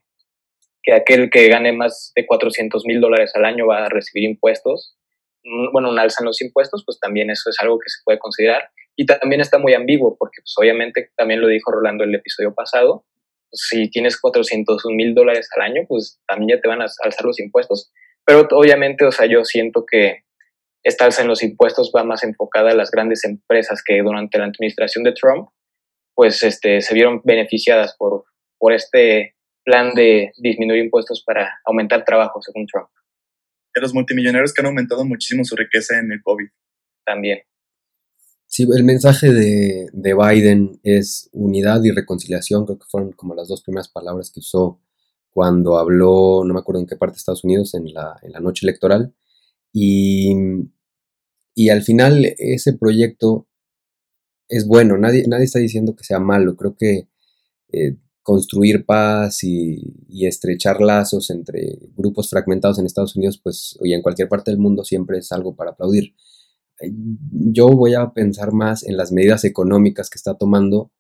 que 0.87 0.93
aquel 0.93 1.29
que 1.29 1.49
gane 1.49 1.73
más 1.73 2.13
de 2.15 2.25
400 2.25 2.85
mil 2.85 3.01
dólares 3.01 3.33
al 3.35 3.43
año 3.43 3.67
va 3.67 3.85
a 3.85 3.89
recibir 3.89 4.23
impuestos. 4.23 4.95
Mm, 5.43 5.73
bueno, 5.73 5.89
un 5.89 5.99
alza 5.99 6.19
en 6.21 6.27
los 6.27 6.41
impuestos, 6.41 6.83
pues 6.85 6.97
también 6.97 7.29
eso 7.29 7.49
es 7.49 7.57
algo 7.59 7.77
que 7.77 7.89
se 7.89 7.97
puede 8.05 8.19
considerar. 8.19 8.69
Y 8.95 9.05
también 9.05 9.41
está 9.41 9.59
muy 9.59 9.73
ambiguo, 9.73 10.15
porque 10.17 10.37
pues, 10.41 10.53
obviamente 10.57 11.11
también 11.17 11.41
lo 11.41 11.49
dijo 11.49 11.71
Rolando 11.71 12.05
el 12.05 12.15
episodio 12.15 12.53
pasado, 12.53 13.03
si 13.51 13.89
tienes 13.89 14.17
400 14.17 14.81
mil 14.95 15.13
dólares 15.13 15.49
al 15.57 15.63
año, 15.63 15.81
pues 15.89 16.21
también 16.25 16.57
ya 16.57 16.61
te 16.61 16.69
van 16.69 16.81
a 16.81 16.85
alzar 16.85 17.25
los 17.25 17.39
impuestos. 17.41 17.91
Pero 18.25 18.47
obviamente, 18.51 19.03
o 19.03 19.11
sea, 19.11 19.25
yo 19.25 19.43
siento 19.43 19.85
que 19.85 20.23
esta 20.83 21.03
alza 21.03 21.21
en 21.21 21.27
los 21.27 21.43
impuestos 21.43 21.91
va 21.93 22.05
más 22.05 22.23
enfocada 22.23 22.71
a 22.71 22.75
las 22.75 22.91
grandes 22.91 23.25
empresas 23.25 23.83
que 23.85 24.01
durante 24.01 24.37
la 24.37 24.45
administración 24.45 25.03
de 25.03 25.11
Trump, 25.11 25.49
pues 26.15 26.43
este, 26.43 26.79
se 26.79 26.93
vieron 26.93 27.21
beneficiadas 27.25 27.93
por, 27.97 28.23
por 28.57 28.71
este 28.71 29.36
plan 29.67 29.93
de 29.93 30.31
disminuir 30.37 30.85
impuestos 30.85 31.21
para 31.25 31.59
aumentar 31.65 32.05
trabajo, 32.05 32.41
según 32.41 32.65
Trump. 32.67 32.87
De 33.75 33.81
los 33.81 33.93
multimillonarios 33.93 34.53
que 34.53 34.61
han 34.61 34.67
aumentado 34.67 35.03
muchísimo 35.03 35.43
su 35.43 35.57
riqueza 35.57 35.99
en 35.99 36.09
el 36.13 36.21
COVID. 36.23 36.47
También. 37.05 37.39
Sí, 38.45 38.65
el 38.73 38.85
mensaje 38.85 39.33
de, 39.33 39.89
Biden 39.93 40.79
es 40.83 41.29
unidad 41.33 41.83
y 41.83 41.91
reconciliación, 41.91 42.65
creo 42.65 42.79
que 42.79 42.87
fueron 42.89 43.11
como 43.11 43.35
las 43.35 43.49
dos 43.49 43.61
primeras 43.61 43.89
palabras 43.89 44.31
que 44.31 44.39
usó 44.39 44.79
cuando 45.31 45.77
habló, 45.77 46.43
no 46.45 46.53
me 46.53 46.61
acuerdo 46.61 46.79
en 46.79 46.87
qué 46.87 46.95
parte 46.95 47.15
de 47.15 47.17
Estados 47.17 47.43
Unidos, 47.43 47.73
en 47.75 47.93
la, 47.93 48.17
en 48.23 48.31
la 48.31 48.39
noche 48.39 48.65
electoral. 48.65 49.13
Y, 49.73 50.33
y, 51.53 51.69
al 51.69 51.83
final 51.83 52.25
ese 52.37 52.71
proyecto 52.73 53.47
es 54.47 54.65
bueno, 54.65 54.97
nadie, 54.97 55.25
nadie 55.27 55.43
está 55.43 55.59
diciendo 55.59 55.93
que 55.93 56.05
sea 56.05 56.19
malo, 56.19 56.55
creo 56.55 56.75
que 56.77 57.09
eh, 57.73 57.97
construir 58.27 58.85
paz 58.85 59.43
y, 59.43 59.95
estrechar 60.25 60.81
lazos 60.81 61.29
entre 61.29 61.79
grupos 61.95 62.29
fragmentados 62.29 62.77
en 62.77 62.85
Estados 62.85 63.15
Unidos, 63.15 63.39
pues, 63.41 63.77
y 63.81 63.93
en 63.93 64.01
cualquier 64.01 64.27
parte 64.27 64.51
del 64.51 64.59
mundo 64.59 64.83
siempre 64.83 65.19
es 65.19 65.31
algo 65.31 65.55
para 65.55 65.71
aplaudir 65.71 66.13
yo 67.31 67.69
voy 67.69 67.95
a 67.95 68.13
pensar 68.13 68.51
más 68.51 68.83
en 68.83 68.97
las 68.97 69.11
medidas 69.11 69.43
económicas 69.43 70.09
que 70.09 70.17
está 70.17 70.35
tomando. 70.35 70.91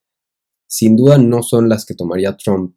Sin 0.67 0.95
duda 0.95 1.17
no 1.17 1.43
son 1.43 1.69
las 1.69 1.85
que 1.85 1.93
tomaría 1.93 2.35
Trump 2.35 2.75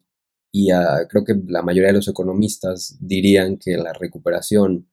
y 0.51 0.71
ah, 0.71 1.07
creo 1.09 1.23
que 1.23 1.35
la 1.47 1.61
mayoría 1.61 1.87
de 1.87 1.95
los 1.95 2.07
economistas 2.07 2.97
dirían 2.99 3.57
que 3.57 3.77
la 3.77 3.93
recuperación 3.93 4.89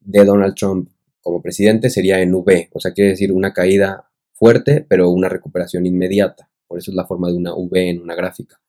de 0.00 0.24
Donald 0.24 0.54
Trump 0.54 0.90
como 1.20 1.42
presidente 1.42 1.90
sería 1.90 2.20
en 2.20 2.34
V, 2.34 2.70
o 2.72 2.80
sea, 2.80 2.92
quiere 2.92 3.10
decir 3.10 3.32
una 3.32 3.52
caída 3.52 4.10
fuerte, 4.32 4.84
pero 4.88 5.10
una 5.10 5.28
recuperación 5.28 5.86
inmediata. 5.86 6.50
Por 6.66 6.78
eso 6.78 6.90
es 6.90 6.96
la 6.96 7.06
forma 7.06 7.28
de 7.28 7.36
una 7.36 7.54
V 7.54 7.90
en 7.90 8.00
una 8.00 8.14
gráfica. 8.14 8.61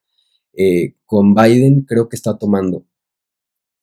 Eh, 0.53 0.95
con 1.05 1.33
Biden 1.33 1.81
creo 1.81 2.09
que 2.09 2.15
está 2.15 2.37
tomando 2.37 2.85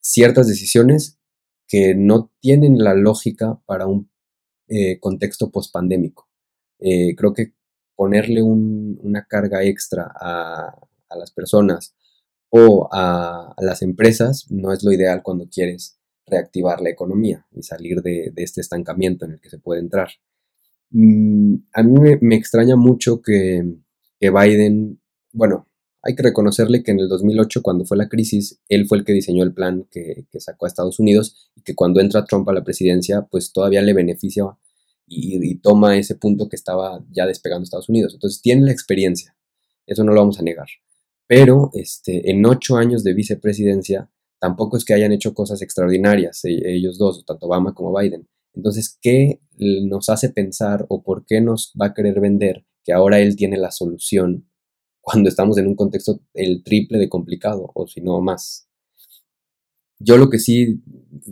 ciertas 0.01 0.47
decisiones 0.47 1.19
que 1.67 1.95
no 1.95 2.33
tienen 2.41 2.79
la 2.79 2.95
lógica 2.95 3.61
para 3.67 3.87
un 3.87 4.11
eh, 4.69 4.99
contexto 4.99 5.51
pospandémico. 5.51 6.29
Eh, 6.79 7.15
creo 7.17 7.35
que 7.35 7.55
ponerle 7.95 8.43
una 8.43 9.27
carga 9.27 9.63
extra 9.65 10.11
a, 10.15 10.75
las 11.17 11.33
personas 11.33 11.95
o 12.49 12.89
a, 12.93 13.55
las 13.59 13.83
empresas 13.83 14.47
no 14.51 14.73
es 14.73 14.83
lo 14.83 14.93
ideal 14.93 15.23
cuando 15.23 15.49
quieres 15.49 15.99
reactivar 16.27 16.81
la 16.81 16.91
economía 16.91 17.47
y 17.53 17.63
salir 17.63 18.01
de, 18.03 18.33
este 18.37 18.61
estancamiento 18.61 19.27
en 19.27 19.33
el 19.33 19.41
que 19.41 19.51
se 19.51 19.59
puede 19.59 19.81
entrar. 19.81 20.09
Mm, 20.91 21.57
a 21.75 21.83
mí 21.83 22.17
me, 22.21 22.37
extraña 22.37 22.77
mucho 22.77 23.21
que, 23.21 23.77
Biden, 24.21 25.01
bueno, 25.33 25.69
hay 26.03 26.15
que 26.15 26.23
reconocerle 26.23 26.83
que 26.83 26.93
en 26.93 27.01
el 27.01 27.09
2008, 27.09 27.63
cuando 27.63 27.85
fue 27.85 27.97
la 27.97 28.09
crisis, 28.09 28.59
él 28.69 28.87
fue 28.87 28.99
el 28.99 29.05
que 29.05 29.13
diseñó 29.13 29.45
el 29.45 29.53
plan 29.53 29.87
que, 29.91 30.27
sacó 30.39 30.65
a 30.65 30.69
Estados 30.69 30.99
Unidos 30.99 31.51
y 31.55 31.63
que 31.63 31.75
cuando 31.75 32.01
entra 32.01 32.25
Trump 32.25 32.49
a 32.49 32.55
la 32.55 32.65
presidencia, 32.65 33.27
pues 33.31 33.53
todavía 33.53 33.83
le 33.83 33.93
beneficia 33.93 34.45
y, 35.07 35.57
toma 35.57 35.99
ese 35.99 36.15
punto 36.15 36.49
que 36.49 36.57
estaba 36.57 37.05
ya 37.11 37.27
despegando 37.27 37.65
Estados 37.65 37.89
Unidos. 37.89 38.15
Entonces 38.15 38.41
tiene 38.41 38.63
la 38.63 38.73
experiencia, 38.73 39.37
eso 39.87 40.05
no 40.05 40.13
lo 40.13 40.21
vamos 40.21 40.39
a 40.41 40.43
negar. 40.43 40.69
Pero 41.27 41.71
este, 41.75 42.31
en 42.31 42.45
ocho 42.47 42.77
años 42.77 43.05
de 43.05 43.13
vicepresidencia, 43.13 44.11
tampoco 44.39 44.77
es 44.77 44.85
que 44.85 44.95
hayan 44.95 45.13
hecho 45.13 45.35
cosas 45.35 45.61
extraordinarias 45.63 46.45
e, 46.45 46.75
ellos 46.75 46.97
dos, 46.99 47.25
tanto 47.27 47.47
Obama 47.47 47.75
como 47.75 47.97
Biden. 47.97 48.27
Entonces, 48.55 48.99
¿qué 49.01 49.41
nos 49.59 50.09
hace 50.09 50.31
pensar 50.31 50.87
o 50.89 51.03
por 51.03 51.25
qué 51.27 51.41
nos 51.41 51.73
va 51.81 51.87
a 51.87 51.95
querer 51.95 52.21
vender 52.21 52.65
que 52.83 52.93
ahora 52.93 53.21
él 53.21 53.37
tiene 53.37 53.59
la 53.59 53.71
solución 53.71 54.50
cuando 55.01 55.29
estamos 55.29 55.59
en 55.59 55.67
un 55.67 55.75
contexto 55.75 56.21
el 56.35 56.63
triple 56.63 56.99
de 56.99 57.09
complicado 57.09 57.71
o 57.75 57.87
si 57.87 58.01
no 58.01 58.21
más? 58.21 58.69
Yo 59.99 60.17
lo 60.17 60.31
que 60.31 60.39
sí 60.39 60.83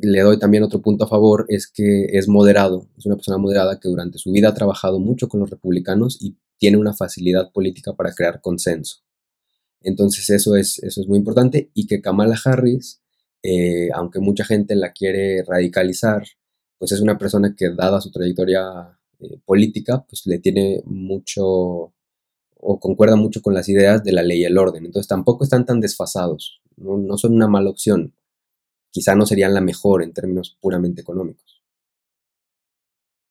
le 0.02 0.20
doy 0.20 0.38
también 0.38 0.62
otro 0.62 0.82
punto 0.82 1.04
a 1.04 1.08
favor 1.08 1.46
es 1.48 1.66
que 1.68 2.04
es 2.12 2.28
moderado, 2.28 2.86
es 2.98 3.06
una 3.06 3.16
persona 3.16 3.38
moderada 3.38 3.80
que 3.80 3.88
durante 3.88 4.18
su 4.18 4.30
vida 4.30 4.50
ha 4.50 4.54
trabajado 4.54 5.00
mucho 5.00 5.28
con 5.28 5.40
los 5.40 5.48
republicanos 5.48 6.18
y 6.20 6.36
tiene 6.58 6.76
una 6.76 6.92
facilidad 6.92 7.50
política 7.50 7.94
para 7.94 8.12
crear 8.12 8.40
consenso. 8.42 8.98
Entonces 9.80 10.28
eso 10.28 10.56
es, 10.56 10.78
eso 10.82 11.00
es 11.00 11.08
muy 11.08 11.18
importante 11.18 11.70
y 11.72 11.86
que 11.86 12.02
Kamala 12.02 12.36
Harris, 12.44 13.00
eh, 13.42 13.88
aunque 13.94 14.18
mucha 14.20 14.44
gente 14.44 14.74
la 14.74 14.92
quiere 14.92 15.44
radicalizar, 15.44 16.24
pues 16.78 16.92
es 16.92 17.00
una 17.00 17.16
persona 17.16 17.54
que 17.56 17.70
dada 17.70 18.00
su 18.00 18.10
trayectoria 18.10 18.98
eh, 19.20 19.38
política, 19.44 20.04
pues 20.08 20.26
le 20.26 20.38
tiene 20.38 20.82
mucho 20.84 21.94
o 22.60 22.80
concuerda 22.80 23.16
mucho 23.16 23.40
con 23.40 23.54
las 23.54 23.68
ideas 23.68 24.02
de 24.02 24.12
la 24.12 24.22
ley 24.22 24.40
y 24.40 24.44
el 24.44 24.58
orden. 24.58 24.84
Entonces 24.84 25.08
tampoco 25.08 25.44
están 25.44 25.64
tan 25.64 25.80
desfasados, 25.80 26.60
no, 26.76 27.16
son 27.16 27.34
una 27.34 27.48
mala 27.48 27.70
opción. 27.70 28.14
Quizá 28.90 29.14
no 29.14 29.26
serían 29.26 29.54
la 29.54 29.60
mejor 29.60 30.02
en 30.02 30.12
términos 30.12 30.56
puramente 30.60 31.00
económicos. 31.00 31.62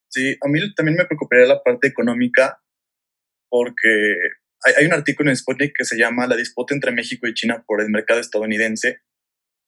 Sí, 0.10 0.38
a 0.42 0.48
mí 0.48 0.60
también 0.76 0.98
me 0.98 1.06
preocuparía 1.06 1.46
la 1.46 1.62
parte 1.62 1.88
económica 1.88 2.62
porque 3.50 4.16
hay, 4.64 4.86
un 4.86 4.94
artículo 4.94 5.30
en 5.30 5.36
Sputnik 5.36 5.74
que 5.76 5.86
se 5.86 5.98
llama 5.98 6.28
La 6.28 6.36
disputa 6.36 6.74
entre 6.74 6.92
México 6.92 7.28
y 7.28 7.34
China 7.34 7.64
por 7.68 7.82
el 7.82 7.90
mercado 7.90 8.20
estadounidense. 8.20 9.02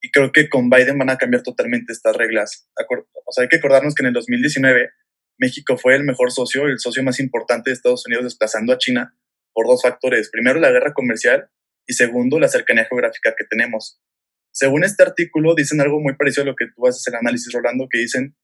Y 0.01 0.11
creo 0.11 0.31
que 0.31 0.47
con 0.47 0.69
Biden 0.69 0.97
van 0.97 1.09
a 1.09 1.17
cambiar 1.17 1.43
totalmente 1.43 1.91
estas 1.91 2.15
reglas. 2.15 2.69
O 3.25 3.31
sea, 3.31 3.43
hay 3.43 3.49
que 3.49 3.57
acordarnos 3.57 3.95
que 3.95 4.03
en 4.03 4.07
el 4.07 4.13
2019 4.13 4.91
México 5.37 5.77
fue 5.77 5.95
el 5.95 6.03
mejor 6.03 6.31
socio, 6.31 6.67
el 6.67 6.79
socio 6.79 7.03
más 7.03 7.19
importante 7.19 7.69
de 7.69 7.73
Estados 7.73 8.05
Unidos, 8.05 8.23
desplazando 8.23 8.73
a 8.73 8.77
China 8.77 9.18
por 9.59 9.67
dos 9.67 9.81
factores. 9.81 10.29
Primero, 10.29 10.57
la 10.57 10.71
guerra 10.71 10.93
comercial 10.93 11.49
y 11.85 11.91
segundo, 11.91 12.39
la 12.39 12.47
cercanía 12.47 12.85
geográfica 12.85 13.35
que 13.37 13.43
tenemos. 13.43 13.99
Según 14.53 14.85
este 14.85 15.03
artículo, 15.03 15.53
dicen 15.53 15.81
algo 15.81 15.99
muy 15.99 16.15
parecido 16.15 16.43
a 16.43 16.45
lo 16.45 16.55
que 16.55 16.67
tú 16.73 16.87
haces 16.87 17.05
el 17.07 17.15
análisis, 17.15 17.51
Rolando, 17.51 17.89
que 17.91 17.97
dicen, 17.97 18.37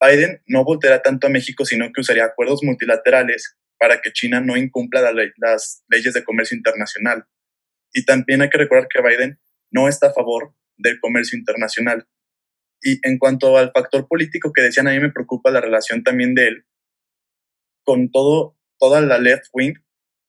Biden 0.00 0.42
no 0.46 0.64
volteará 0.64 1.00
tanto 1.00 1.28
a 1.28 1.30
México, 1.30 1.64
sino 1.64 1.92
que 1.92 2.00
usaría 2.00 2.24
acuerdos 2.24 2.64
multilaterales 2.64 3.56
para 3.78 4.00
que 4.00 4.10
China 4.10 4.40
no 4.40 4.56
incumpla 4.56 5.12
las 5.12 5.84
leyes 5.88 6.12
de 6.12 6.24
comercio 6.24 6.56
internacional. 6.56 7.24
Y 7.92 8.04
también 8.04 8.42
hay 8.42 8.50
que 8.50 8.58
recordar 8.58 8.88
que 8.88 9.00
Biden 9.00 9.38
no 9.70 9.86
está 9.86 10.08
a 10.08 10.12
favor 10.12 10.56
del 10.76 10.98
comercio 10.98 11.38
internacional. 11.38 12.08
Y 12.82 12.98
en 13.08 13.18
cuanto 13.18 13.58
al 13.58 13.70
factor 13.70 14.08
político 14.08 14.52
que 14.52 14.62
decían, 14.62 14.88
a 14.88 14.90
mí 14.90 14.98
me 14.98 15.12
preocupa 15.12 15.52
la 15.52 15.60
relación 15.60 16.02
también 16.02 16.34
de 16.34 16.48
él 16.48 16.64
con 17.84 18.10
todo, 18.10 18.58
toda 18.80 19.00
la 19.00 19.18
left 19.18 19.46
wing 19.52 19.74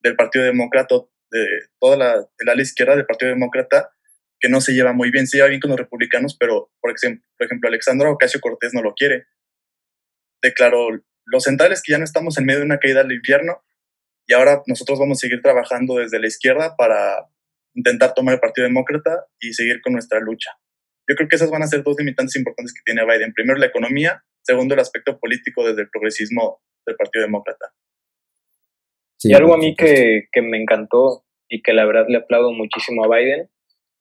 del 0.01 0.15
Partido 0.15 0.45
Demócrata, 0.45 0.95
de 1.31 1.45
toda 1.79 1.97
la, 1.97 2.27
el 2.37 2.49
ala 2.49 2.61
izquierda 2.61 2.95
del 2.95 3.05
Partido 3.05 3.31
Demócrata, 3.31 3.91
que 4.39 4.49
no 4.49 4.61
se 4.61 4.73
lleva 4.73 4.93
muy 4.93 5.11
bien, 5.11 5.27
se 5.27 5.37
lleva 5.37 5.49
bien 5.49 5.59
con 5.59 5.69
los 5.69 5.79
republicanos, 5.79 6.35
pero 6.39 6.71
por 6.79 6.91
ejemplo, 6.91 7.23
por 7.37 7.45
ejemplo 7.45 7.67
Alexandra 7.67 8.09
Ocasio 8.09 8.39
Cortés 8.39 8.73
no 8.73 8.81
lo 8.81 8.93
quiere. 8.93 9.25
Declaró 10.41 10.89
lo 11.31 11.39
central 11.39 11.71
es 11.71 11.83
que 11.83 11.91
ya 11.91 11.99
no 11.99 12.05
estamos 12.05 12.37
en 12.37 12.45
medio 12.45 12.59
de 12.59 12.65
una 12.65 12.79
caída 12.79 13.01
al 13.01 13.11
infierno 13.11 13.63
y 14.25 14.33
ahora 14.33 14.63
nosotros 14.65 14.99
vamos 14.99 15.19
a 15.19 15.21
seguir 15.21 15.41
trabajando 15.41 15.97
desde 15.97 16.19
la 16.19 16.27
izquierda 16.27 16.75
para 16.75 17.27
intentar 17.75 18.13
tomar 18.13 18.35
el 18.35 18.39
Partido 18.39 18.67
Demócrata 18.67 19.27
y 19.39 19.53
seguir 19.53 19.81
con 19.81 19.93
nuestra 19.93 20.19
lucha. 20.19 20.51
Yo 21.07 21.15
creo 21.15 21.27
que 21.27 21.35
esas 21.35 21.49
van 21.49 21.63
a 21.63 21.67
ser 21.67 21.83
dos 21.83 21.97
limitantes 21.97 22.35
importantes 22.35 22.73
que 22.73 22.81
tiene 22.85 23.05
Biden. 23.05 23.33
Primero, 23.33 23.59
la 23.59 23.65
economía. 23.67 24.23
Segundo, 24.43 24.73
el 24.73 24.79
aspecto 24.79 25.19
político 25.19 25.67
desde 25.67 25.81
el 25.81 25.89
progresismo 25.89 26.61
del 26.85 26.95
Partido 26.95 27.25
Demócrata. 27.25 27.73
Y 29.21 29.33
algo 29.33 29.53
a 29.53 29.57
mí 29.57 29.75
que, 29.75 30.27
que 30.31 30.41
me 30.41 30.61
encantó 30.61 31.23
y 31.47 31.61
que 31.61 31.73
la 31.73 31.85
verdad 31.85 32.05
le 32.07 32.17
aplaudo 32.17 32.51
muchísimo 32.51 33.03
a 33.03 33.15
Biden 33.15 33.49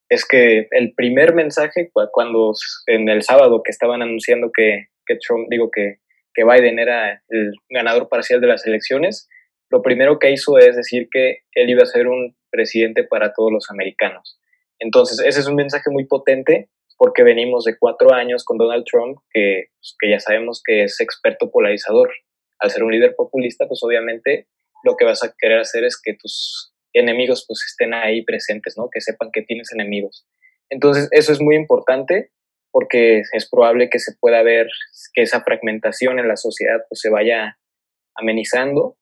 es 0.08 0.26
que 0.26 0.68
el 0.70 0.94
primer 0.94 1.34
mensaje, 1.34 1.90
cuando 2.12 2.52
en 2.86 3.08
el 3.08 3.22
sábado 3.22 3.62
que 3.62 3.70
estaban 3.70 4.00
anunciando 4.00 4.50
que, 4.52 4.86
que 5.06 5.16
Trump, 5.16 5.48
digo 5.50 5.70
que 5.70 5.98
que 6.38 6.44
Biden 6.44 6.78
era 6.78 7.20
el 7.28 7.52
ganador 7.68 8.08
parcial 8.08 8.40
de 8.40 8.46
las 8.46 8.64
elecciones, 8.64 9.28
lo 9.70 9.82
primero 9.82 10.20
que 10.20 10.30
hizo 10.30 10.56
es 10.56 10.76
decir 10.76 11.08
que 11.10 11.38
él 11.52 11.68
iba 11.68 11.82
a 11.82 11.86
ser 11.86 12.06
un 12.06 12.36
presidente 12.48 13.02
para 13.02 13.32
todos 13.32 13.52
los 13.52 13.68
americanos. 13.70 14.40
Entonces, 14.78 15.18
ese 15.18 15.40
es 15.40 15.48
un 15.48 15.56
mensaje 15.56 15.90
muy 15.90 16.06
potente 16.06 16.70
porque 16.96 17.24
venimos 17.24 17.64
de 17.64 17.76
cuatro 17.76 18.14
años 18.14 18.44
con 18.44 18.56
Donald 18.56 18.84
Trump, 18.84 19.18
que, 19.32 19.66
pues, 19.80 19.96
que 19.98 20.10
ya 20.10 20.20
sabemos 20.20 20.62
que 20.64 20.84
es 20.84 21.00
experto 21.00 21.50
polarizador. 21.50 22.08
Al 22.60 22.70
ser 22.70 22.84
un 22.84 22.92
líder 22.92 23.16
populista, 23.16 23.66
pues 23.66 23.80
obviamente 23.82 24.46
lo 24.84 24.96
que 24.96 25.04
vas 25.04 25.22
a 25.22 25.34
querer 25.36 25.60
hacer 25.60 25.84
es 25.84 26.00
que 26.02 26.14
tus 26.14 26.72
enemigos 26.92 27.44
pues 27.46 27.64
estén 27.66 27.94
ahí 27.94 28.24
presentes, 28.24 28.76
¿no? 28.76 28.88
Que 28.90 29.00
sepan 29.00 29.30
que 29.32 29.42
tienes 29.42 29.72
enemigos. 29.72 30.26
Entonces, 30.70 31.08
eso 31.12 31.32
es 31.32 31.40
muy 31.40 31.56
importante 31.56 32.30
porque 32.70 33.22
es 33.32 33.48
probable 33.48 33.88
que 33.88 33.98
se 33.98 34.14
pueda 34.20 34.42
ver 34.42 34.68
que 35.14 35.22
esa 35.22 35.42
fragmentación 35.42 36.18
en 36.18 36.28
la 36.28 36.36
sociedad 36.36 36.80
pues, 36.88 37.00
se 37.00 37.10
vaya 37.10 37.58
amenizando 38.14 38.96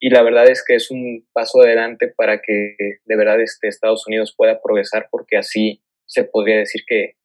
y 0.00 0.10
la 0.10 0.22
verdad 0.22 0.48
es 0.48 0.62
que 0.64 0.74
es 0.74 0.90
un 0.90 1.26
paso 1.32 1.60
adelante 1.60 2.12
para 2.16 2.40
que 2.40 2.76
de 3.04 3.16
verdad 3.16 3.40
este 3.40 3.68
Estados 3.68 4.06
Unidos 4.06 4.34
pueda 4.36 4.60
progresar 4.62 5.08
porque 5.10 5.36
así 5.36 5.82
se 6.06 6.24
podría 6.24 6.58
decir 6.58 6.82
que 6.86 7.16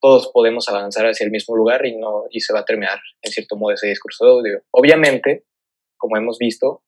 todos 0.00 0.30
podemos 0.32 0.68
avanzar 0.68 1.06
hacia 1.06 1.24
el 1.24 1.30
mismo 1.30 1.56
lugar 1.56 1.84
y 1.86 1.96
no 1.96 2.24
y 2.30 2.40
se 2.40 2.52
va 2.52 2.60
a 2.60 2.64
terminar 2.64 2.98
en 3.22 3.30
cierto 3.30 3.56
modo 3.56 3.74
ese 3.74 3.88
discurso 3.88 4.24
de 4.24 4.30
odio. 4.30 4.62
Obviamente, 4.70 5.44
como 5.96 6.16
hemos 6.16 6.38
visto, 6.38 6.82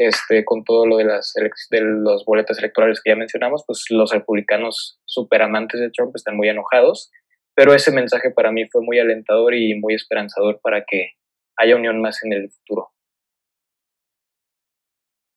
este, 0.00 0.46
con 0.46 0.64
todo 0.64 0.86
lo 0.86 0.96
de 0.96 1.04
las, 1.04 1.34
de 1.70 1.80
los 1.82 2.24
boletas 2.24 2.58
electorales 2.58 3.02
que 3.04 3.10
ya 3.10 3.16
mencionamos, 3.16 3.64
pues 3.66 3.84
los 3.90 4.10
republicanos 4.10 4.98
superamantes 5.04 5.78
de 5.78 5.90
Trump 5.90 6.12
están 6.14 6.38
muy 6.38 6.48
enojados, 6.48 7.10
pero 7.54 7.74
ese 7.74 7.92
mensaje 7.92 8.30
para 8.30 8.50
mí 8.50 8.66
fue 8.70 8.80
muy 8.80 8.98
alentador 8.98 9.54
y 9.54 9.78
muy 9.78 9.94
esperanzador 9.94 10.58
para 10.62 10.84
que 10.86 11.10
haya 11.58 11.76
unión 11.76 12.00
más 12.00 12.24
en 12.24 12.32
el 12.32 12.50
futuro. 12.50 12.88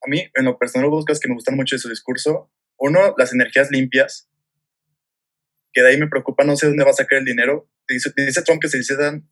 A 0.01 0.09
mí, 0.09 0.23
en 0.33 0.45
lo 0.45 0.57
personal, 0.57 0.89
buscas 0.89 1.19
que 1.19 1.27
me 1.27 1.35
gustan 1.35 1.57
mucho 1.57 1.75
de 1.75 1.81
su 1.81 1.89
discurso. 1.89 2.49
Uno, 2.77 3.15
las 3.17 3.33
energías 3.33 3.69
limpias, 3.69 4.29
que 5.73 5.81
de 5.81 5.89
ahí 5.89 5.97
me 5.97 6.07
preocupa, 6.07 6.45
no 6.45 6.55
sé 6.55 6.67
dónde 6.67 6.85
va 6.85 6.91
a 6.91 6.93
sacar 6.93 7.19
el 7.19 7.25
dinero. 7.25 7.69
Dice, 7.89 8.11
dice 8.15 8.43
Trump 8.43 8.61
que 8.61 8.69
se 8.69 8.77
necesitan 8.77 9.29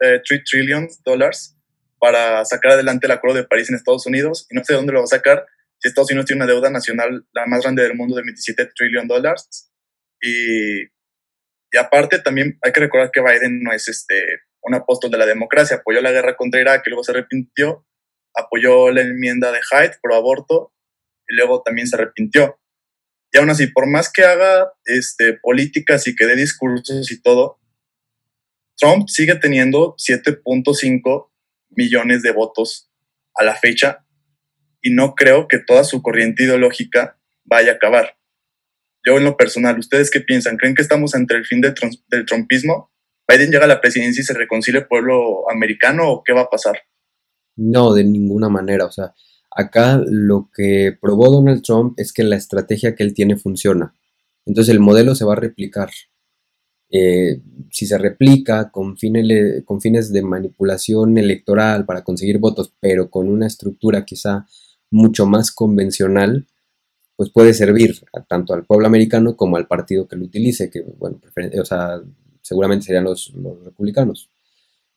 eh, 0.00 0.20
3 0.26 0.42
trillions 0.44 1.00
dólares 1.04 1.56
para 2.04 2.44
sacar 2.44 2.72
adelante 2.72 3.06
el 3.06 3.12
Acuerdo 3.12 3.38
de 3.38 3.44
París 3.44 3.70
en 3.70 3.76
Estados 3.76 4.04
Unidos 4.04 4.46
y 4.50 4.54
no 4.54 4.62
sé 4.62 4.74
dónde 4.74 4.92
lo 4.92 4.98
va 4.98 5.04
a 5.04 5.06
sacar 5.06 5.46
si 5.78 5.88
Estados 5.88 6.10
Unidos 6.10 6.26
tiene 6.26 6.44
una 6.44 6.52
deuda 6.52 6.68
nacional 6.68 7.26
la 7.32 7.46
más 7.46 7.62
grande 7.62 7.82
del 7.82 7.94
mundo 7.94 8.14
de 8.14 8.24
27 8.24 8.72
trillones 8.76 9.08
de 9.08 9.14
dólares. 9.14 9.72
Y, 10.20 10.82
y, 10.82 11.76
aparte 11.80 12.18
también 12.18 12.58
hay 12.60 12.72
que 12.72 12.80
recordar 12.80 13.10
que 13.10 13.22
Biden 13.22 13.62
no 13.62 13.72
es 13.72 13.88
este, 13.88 14.22
un 14.60 14.74
apóstol 14.74 15.10
de 15.12 15.16
la 15.16 15.24
democracia, 15.24 15.78
apoyó 15.78 16.02
la 16.02 16.12
guerra 16.12 16.36
contra 16.36 16.60
Irak 16.60 16.82
y 16.84 16.90
luego 16.90 17.04
se 17.04 17.12
arrepintió, 17.12 17.86
apoyó 18.34 18.90
la 18.90 19.00
enmienda 19.00 19.50
de 19.50 19.60
Hyde 19.60 19.96
pro 20.02 20.14
aborto 20.14 20.74
y 21.26 21.36
luego 21.36 21.62
también 21.62 21.86
se 21.86 21.96
arrepintió. 21.96 22.60
Y 23.32 23.38
aún 23.38 23.48
así, 23.48 23.68
por 23.68 23.86
más 23.86 24.12
que 24.12 24.24
haga 24.24 24.74
este, 24.84 25.38
políticas 25.40 26.06
y 26.06 26.14
que 26.14 26.26
dé 26.26 26.36
discursos 26.36 27.10
y 27.10 27.22
todo, 27.22 27.58
Trump 28.76 29.08
sigue 29.08 29.36
teniendo 29.36 29.96
7.5 29.96 31.30
millones 31.76 32.22
de 32.22 32.32
votos 32.32 32.90
a 33.34 33.44
la 33.44 33.54
fecha 33.54 34.04
y 34.80 34.90
no 34.90 35.14
creo 35.14 35.48
que 35.48 35.58
toda 35.58 35.84
su 35.84 36.02
corriente 36.02 36.44
ideológica 36.44 37.18
vaya 37.44 37.72
a 37.72 37.74
acabar. 37.76 38.16
Yo 39.06 39.18
en 39.18 39.24
lo 39.24 39.36
personal, 39.36 39.78
¿ustedes 39.78 40.10
qué 40.10 40.20
piensan? 40.20 40.56
¿Creen 40.56 40.74
que 40.74 40.82
estamos 40.82 41.14
entre 41.14 41.38
el 41.38 41.44
fin 41.44 41.60
del, 41.60 41.74
del 42.08 42.24
trumpismo? 42.24 42.90
¿Biden 43.28 43.50
llega 43.50 43.64
a 43.64 43.68
la 43.68 43.80
presidencia 43.80 44.20
y 44.20 44.24
se 44.24 44.34
reconcilia 44.34 44.80
el 44.80 44.86
pueblo 44.86 45.50
americano 45.50 46.10
o 46.10 46.22
qué 46.22 46.32
va 46.32 46.42
a 46.42 46.50
pasar? 46.50 46.76
No, 47.56 47.94
de 47.94 48.04
ninguna 48.04 48.48
manera. 48.48 48.84
O 48.86 48.90
sea, 48.90 49.14
acá 49.50 50.02
lo 50.06 50.50
que 50.54 50.96
probó 51.00 51.30
Donald 51.30 51.62
Trump 51.62 51.98
es 51.98 52.12
que 52.12 52.22
la 52.22 52.36
estrategia 52.36 52.94
que 52.94 53.02
él 53.02 53.14
tiene 53.14 53.36
funciona. 53.36 53.94
Entonces 54.46 54.72
el 54.72 54.80
modelo 54.80 55.14
se 55.14 55.24
va 55.24 55.34
a 55.34 55.36
replicar. 55.36 55.90
Eh, 56.96 57.40
si 57.72 57.86
se 57.86 57.98
replica 57.98 58.70
con 58.70 58.96
fines, 58.96 59.64
con 59.64 59.80
fines 59.80 60.12
de 60.12 60.22
manipulación 60.22 61.18
electoral 61.18 61.84
para 61.86 62.04
conseguir 62.04 62.38
votos, 62.38 62.72
pero 62.78 63.10
con 63.10 63.28
una 63.28 63.48
estructura 63.48 64.04
quizá 64.04 64.46
mucho 64.92 65.26
más 65.26 65.50
convencional, 65.50 66.46
pues 67.16 67.30
puede 67.30 67.52
servir 67.52 68.04
tanto 68.28 68.54
al 68.54 68.64
pueblo 68.64 68.86
americano 68.86 69.36
como 69.36 69.56
al 69.56 69.66
partido 69.66 70.06
que 70.06 70.14
lo 70.14 70.24
utilice, 70.24 70.70
que, 70.70 70.82
bueno, 70.82 71.18
o 71.60 71.64
sea, 71.64 72.00
seguramente 72.42 72.86
serían 72.86 73.02
los, 73.02 73.32
republicanos. 73.64 74.30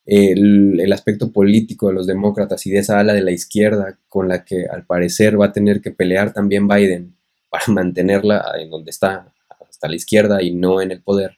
El, 0.06 0.94
aspecto 0.94 1.32
político 1.32 1.88
de 1.88 1.96
los 1.96 2.06
demócratas 2.06 2.64
y 2.68 2.70
de 2.70 2.80
esa 2.80 3.00
ala 3.00 3.14
de 3.14 3.24
la 3.24 3.32
izquierda 3.32 3.98
con 4.08 4.28
la 4.28 4.46
que 4.46 4.68
al 4.68 4.86
parecer 4.86 5.42
va 5.42 5.48
a 5.48 5.52
tener 5.52 5.82
que 5.82 5.90
pelear 5.90 6.32
también 6.32 6.68
Biden 6.68 7.16
para 7.50 7.64
mantenerla 7.74 8.46
en 8.60 8.70
donde 8.70 8.92
está, 8.92 9.34
hasta 9.68 9.88
la 9.88 9.96
izquierda 9.96 10.44
y 10.44 10.54
no 10.54 10.80
en 10.80 10.92
el 10.92 11.02
poder, 11.02 11.38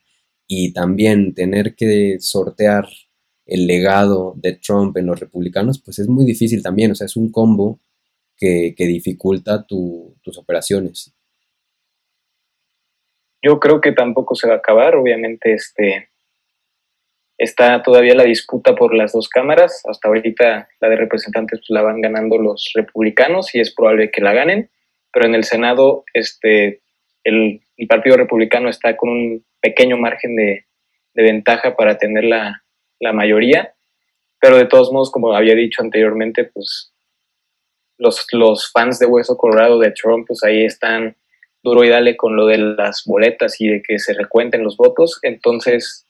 y 0.52 0.74
también 0.74 1.36
tener 1.36 1.76
que 1.76 2.18
sortear 2.20 2.88
el 3.46 3.68
legado 3.68 4.34
de 4.36 4.54
Trump 4.54 4.98
en 4.98 5.06
los 5.06 5.20
republicanos, 5.20 5.80
pues 5.80 6.00
es 6.00 6.08
muy 6.10 6.26
difícil 6.26 6.64
también, 6.64 6.92
o 6.92 6.96
sea, 6.96 7.06
es 7.06 7.16
un 7.16 7.32
combo 7.32 7.80
que, 8.36 8.74
dificulta 8.76 9.66
tus 9.68 10.38
operaciones. 10.38 11.14
Yo 13.44 13.60
creo 13.60 13.80
que 13.80 13.92
tampoco 13.92 14.34
se 14.34 14.48
va 14.48 14.56
a 14.56 14.58
acabar, 14.58 14.96
obviamente 14.96 15.54
este, 15.54 16.10
está 17.38 17.84
todavía 17.84 18.16
la 18.16 18.24
disputa 18.24 18.74
por 18.76 18.96
las 18.96 19.14
dos 19.14 19.30
cámaras, 19.30 19.84
hasta 19.86 20.08
ahorita 20.08 20.68
la 20.80 20.90
de 20.90 20.96
representantes 20.96 21.60
pues, 21.60 21.70
la 21.70 21.84
van 21.84 22.02
ganando 22.02 22.40
los 22.40 22.72
republicanos 22.74 23.54
y 23.54 23.60
es 23.60 23.74
probable 23.74 24.10
que 24.10 24.22
la 24.22 24.34
ganen, 24.34 24.72
pero 25.14 25.28
en 25.28 25.36
el 25.36 25.44
Senado 25.44 26.06
este, 26.14 26.82
el, 27.24 27.62
Partido 27.88 28.18
Republicano 28.18 28.70
está 28.70 28.98
con 28.98 29.10
un 29.10 29.46
pequeño 29.62 29.98
margen 29.98 30.36
de, 30.36 30.66
ventaja 31.14 31.76
para 31.76 31.98
tener 31.98 32.24
la, 32.24 32.64
la, 33.02 33.12
mayoría, 33.12 33.74
pero 34.40 34.56
de 34.56 34.68
todos 34.68 34.90
modos, 34.90 35.12
como 35.12 35.34
había 35.34 35.54
dicho 35.54 35.82
anteriormente, 35.82 36.46
pues 36.46 36.94
los, 37.98 38.26
los 38.32 38.72
fans 38.72 39.00
de 39.00 39.06
Hueso 39.06 39.36
Colorado 39.36 39.80
de 39.80 39.92
Trump, 39.92 40.26
pues 40.28 40.44
ahí 40.44 40.64
están 40.64 41.18
duro 41.62 41.84
y 41.84 41.90
dale 41.90 42.16
con 42.16 42.36
lo 42.36 42.46
de 42.46 42.58
las 42.58 43.04
boletas 43.06 43.60
y 43.60 43.68
de 43.68 43.82
que 43.82 44.00
se 44.00 44.14
recuenten 44.14 44.64
los 44.64 44.78
votos. 44.78 45.20
Entonces, 45.24 46.06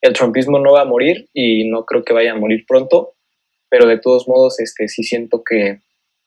el 0.00 0.12
trumpismo 0.12 0.58
no 0.58 0.72
va 0.72 0.82
a 0.82 0.86
morir 0.86 1.28
y 1.32 1.68
no 1.68 1.84
creo 1.84 2.04
que 2.04 2.12
vaya 2.12 2.32
a 2.32 2.38
morir 2.38 2.64
pronto, 2.66 3.14
pero 3.68 3.86
de 3.86 3.98
todos 3.98 4.28
modos, 4.28 4.60
este, 4.60 4.88
sí 4.88 5.02
siento 5.02 5.42
que 5.42 5.80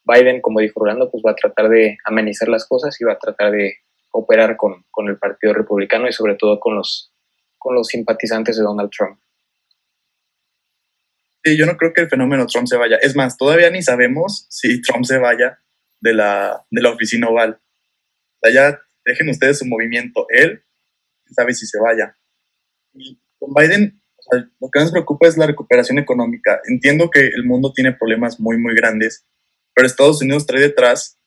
Biden, 0.06 0.42
como 0.42 0.60
dijo 0.60 0.82
Orlando, 0.82 1.10
pues 1.10 1.24
va 1.26 1.32
a 1.32 1.36
tratar 1.36 1.70
de 1.70 1.98
amenizar 2.04 2.50
las 2.50 2.68
cosas 2.68 3.00
y 3.00 3.06
va 3.06 3.14
a 3.14 3.20
tratar 3.20 3.52
de 3.52 3.78
operar 4.14 4.56
con, 4.56 4.86
con 4.90 5.08
el 5.10 5.18
Partido 5.18 5.54
Republicano 5.54 6.08
y 6.08 6.14
sobre 6.14 6.36
todo 6.36 6.60
con 6.60 6.76
los, 6.76 7.12
con 7.58 7.76
los 7.76 7.88
simpatizantes 7.88 8.58
de 8.58 8.64
Donald 8.64 8.90
Trump. 8.90 9.20
Sí, 11.44 11.58
yo 11.58 11.66
no 11.66 11.76
creo 11.76 11.92
que 11.92 12.02
el 12.02 12.10
fenómeno 12.10 12.46
Trump 12.46 12.68
se 12.68 12.78
vaya. 12.78 12.98
Es 13.02 13.16
más, 13.16 13.38
todavía 13.38 13.70
ni 13.70 13.82
sabemos 13.82 14.46
si 14.50 14.82
Trump 14.82 15.04
se 15.04 15.18
vaya 15.18 15.60
de 16.00 16.14
la, 16.14 16.66
de 16.70 16.82
la 16.82 16.92
oficina 16.92 17.28
oval. 17.28 17.60
O 17.60 18.40
sea, 18.42 18.54
ya 18.54 18.80
dejen 19.04 19.30
ustedes 19.30 19.60
su 19.60 19.66
movimiento. 19.66 20.26
Él 20.30 20.64
sabe 21.32 21.54
si 21.54 21.66
se 21.66 21.80
vaya. 21.80 22.16
Y 22.94 23.20
con 23.40 23.54
Biden, 23.54 24.02
lo 24.62 24.70
que 24.70 24.80
nos 24.80 24.92
preocupa 24.92 25.28
es 25.28 25.38
la 25.38 25.48
recuperación 25.48 25.98
económica. 25.98 26.62
Entiendo 26.66 27.10
que 27.10 27.28
el 27.28 27.44
mundo 27.46 27.74
tiene 27.74 27.94
problemas 27.94 28.40
muy, 28.40 28.58
muy 28.58 28.76
grandes, 28.76 29.26
pero 29.74 29.88
Estados 29.88 30.22
Unidos 30.22 30.46
trae 30.46 30.62
detrás 30.62 31.20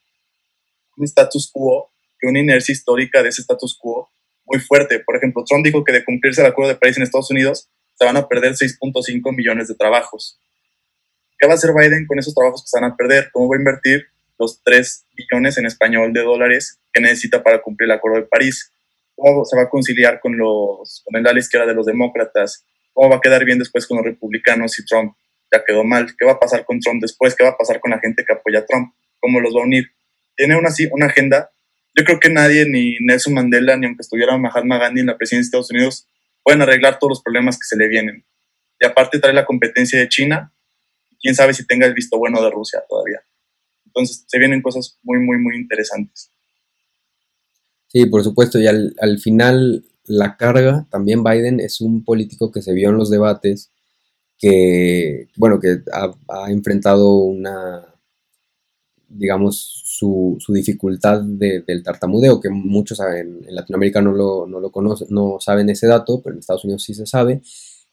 un 0.96 1.04
status 1.04 1.50
quo, 1.52 1.92
una 2.22 2.40
inercia 2.40 2.72
histórica 2.72 3.22
de 3.22 3.28
ese 3.28 3.42
status 3.42 3.76
quo 3.78 4.10
muy 4.46 4.60
fuerte. 4.60 5.00
Por 5.00 5.16
ejemplo, 5.16 5.44
Trump 5.44 5.64
dijo 5.64 5.84
que 5.84 5.92
de 5.92 6.04
cumplirse 6.04 6.40
el 6.40 6.46
acuerdo 6.46 6.72
de 6.72 6.78
París 6.78 6.96
en 6.96 7.02
Estados 7.02 7.30
Unidos, 7.30 7.68
se 7.94 8.04
van 8.04 8.16
a 8.16 8.28
perder 8.28 8.52
6.5 8.52 9.34
millones 9.34 9.68
de 9.68 9.74
trabajos. 9.74 10.40
¿Qué 11.38 11.46
va 11.46 11.52
a 11.52 11.56
hacer 11.56 11.72
Biden 11.74 12.06
con 12.06 12.18
esos 12.18 12.34
trabajos 12.34 12.62
que 12.62 12.68
se 12.68 12.80
van 12.80 12.92
a 12.92 12.96
perder? 12.96 13.30
¿Cómo 13.32 13.48
va 13.48 13.56
a 13.56 13.58
invertir 13.58 14.06
los 14.38 14.62
3 14.62 15.06
billones 15.14 15.58
en 15.58 15.66
español 15.66 16.12
de 16.12 16.22
dólares 16.22 16.80
que 16.92 17.00
necesita 17.00 17.42
para 17.42 17.60
cumplir 17.60 17.86
el 17.86 17.96
Acuerdo 17.96 18.20
de 18.20 18.26
París? 18.26 18.72
¿Cómo 19.14 19.44
se 19.44 19.56
va 19.56 19.62
a 19.62 19.68
conciliar 19.68 20.20
con, 20.20 20.36
los, 20.36 21.02
con 21.04 21.18
el 21.18 21.26
ala 21.26 21.38
izquierda 21.38 21.66
de 21.66 21.74
los 21.74 21.86
demócratas? 21.86 22.64
¿Cómo 22.92 23.10
va 23.10 23.16
a 23.16 23.20
quedar 23.20 23.44
bien 23.44 23.58
después 23.58 23.86
con 23.86 23.98
los 23.98 24.06
republicanos 24.06 24.72
si 24.72 24.84
Trump 24.84 25.14
ya 25.52 25.62
quedó 25.64 25.84
mal? 25.84 26.14
¿Qué 26.18 26.24
va 26.24 26.32
a 26.32 26.38
pasar 26.38 26.64
con 26.64 26.80
Trump 26.80 27.00
después? 27.00 27.34
¿Qué 27.34 27.44
va 27.44 27.50
a 27.50 27.56
pasar 27.56 27.80
con 27.80 27.90
la 27.90 27.98
gente 27.98 28.24
que 28.26 28.32
apoya 28.32 28.60
a 28.60 28.66
Trump? 28.66 28.94
¿Cómo 29.20 29.40
los 29.40 29.54
va 29.54 29.60
a 29.60 29.64
unir? 29.64 29.86
Tiene 30.36 30.56
una, 30.56 30.70
una 30.92 31.06
agenda. 31.06 31.50
Yo 31.96 32.04
creo 32.04 32.20
que 32.20 32.28
nadie, 32.28 32.68
ni 32.68 32.96
Nelson 33.00 33.32
Mandela, 33.32 33.76
ni 33.76 33.86
aunque 33.86 34.02
estuviera 34.02 34.36
Mahatma 34.36 34.78
Gandhi 34.78 35.00
en 35.00 35.06
la 35.06 35.16
presidencia 35.16 35.46
de 35.46 35.60
Estados 35.62 35.70
Unidos, 35.70 36.06
pueden 36.42 36.60
arreglar 36.60 36.98
todos 36.98 37.12
los 37.12 37.22
problemas 37.22 37.56
que 37.56 37.64
se 37.64 37.76
le 37.76 37.88
vienen. 37.88 38.26
Y 38.78 38.86
aparte 38.86 39.18
trae 39.18 39.32
la 39.32 39.46
competencia 39.46 39.98
de 39.98 40.08
China, 40.08 40.52
quién 41.18 41.34
sabe 41.34 41.54
si 41.54 41.66
tenga 41.66 41.86
el 41.86 41.94
visto 41.94 42.18
bueno 42.18 42.42
de 42.42 42.50
Rusia 42.50 42.82
todavía. 42.86 43.20
Entonces 43.86 44.24
se 44.26 44.38
vienen 44.38 44.60
cosas 44.60 44.98
muy, 45.02 45.18
muy, 45.20 45.38
muy 45.38 45.56
interesantes. 45.56 46.30
Sí, 47.88 48.04
por 48.04 48.22
supuesto, 48.22 48.58
y 48.60 48.66
al, 48.66 49.18
final 49.20 49.86
la 50.04 50.36
carga, 50.36 50.86
también 50.90 51.24
Biden 51.24 51.60
es 51.60 51.80
un 51.80 52.04
político 52.04 52.52
que 52.52 52.60
se 52.60 52.74
vio 52.74 52.90
en 52.90 52.98
los 52.98 53.08
debates, 53.08 53.72
que, 54.38 55.28
bueno, 55.36 55.58
que 55.60 55.78
ha 55.90 56.50
enfrentado 56.50 57.14
una, 57.14 57.95
digamos, 59.08 59.82
su, 59.84 60.38
dificultad 60.48 61.22
del 61.22 61.82
tartamudeo, 61.82 62.40
que 62.40 62.50
muchos 62.50 63.00
en, 63.00 63.44
en 63.46 63.54
Latinoamérica 63.54 64.00
no 64.00 64.12
lo, 64.12 64.46
no 64.46 64.60
lo 64.60 64.70
conocen, 64.70 65.08
no 65.10 65.38
saben 65.40 65.70
ese 65.70 65.86
dato, 65.86 66.20
pero 66.22 66.34
en 66.34 66.40
Estados 66.40 66.64
Unidos 66.64 66.82
sí 66.82 66.94
se 66.94 67.06
sabe, 67.06 67.42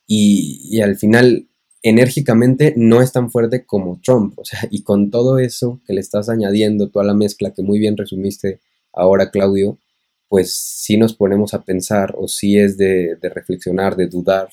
y, 0.08 0.82
al 0.82 0.95
final 0.97 1.47
enérgicamente 1.82 2.73
no 2.78 3.02
es 3.02 3.12
tan 3.12 3.30
fuerte 3.30 3.65
como 3.65 3.99
Trump, 4.02 4.39
o 4.39 4.45
sea, 4.45 4.67
y 4.71 4.84
con 4.84 5.12
todo 5.12 5.38
eso 5.38 5.82
que 5.86 5.93
le 5.93 6.02
estás 6.02 6.30
añadiendo, 6.30 6.89
toda 6.89 7.06
la 7.06 7.13
mezcla 7.13 7.54
que 7.54 7.62
muy 7.62 7.80
bien 7.80 7.97
resumiste 7.97 8.62
ahora, 8.93 9.32
Claudio, 9.32 9.78
pues 10.30 10.54
sí 10.54 10.97
nos 10.97 11.13
ponemos 11.13 11.54
a 11.54 11.63
pensar, 11.63 12.15
o 12.17 12.28
sí 12.28 12.58
es 12.58 12.78
de, 12.78 13.17
de 13.21 13.30
reflexionar, 13.30 13.95
de 13.95 14.08
dudar, 14.08 14.49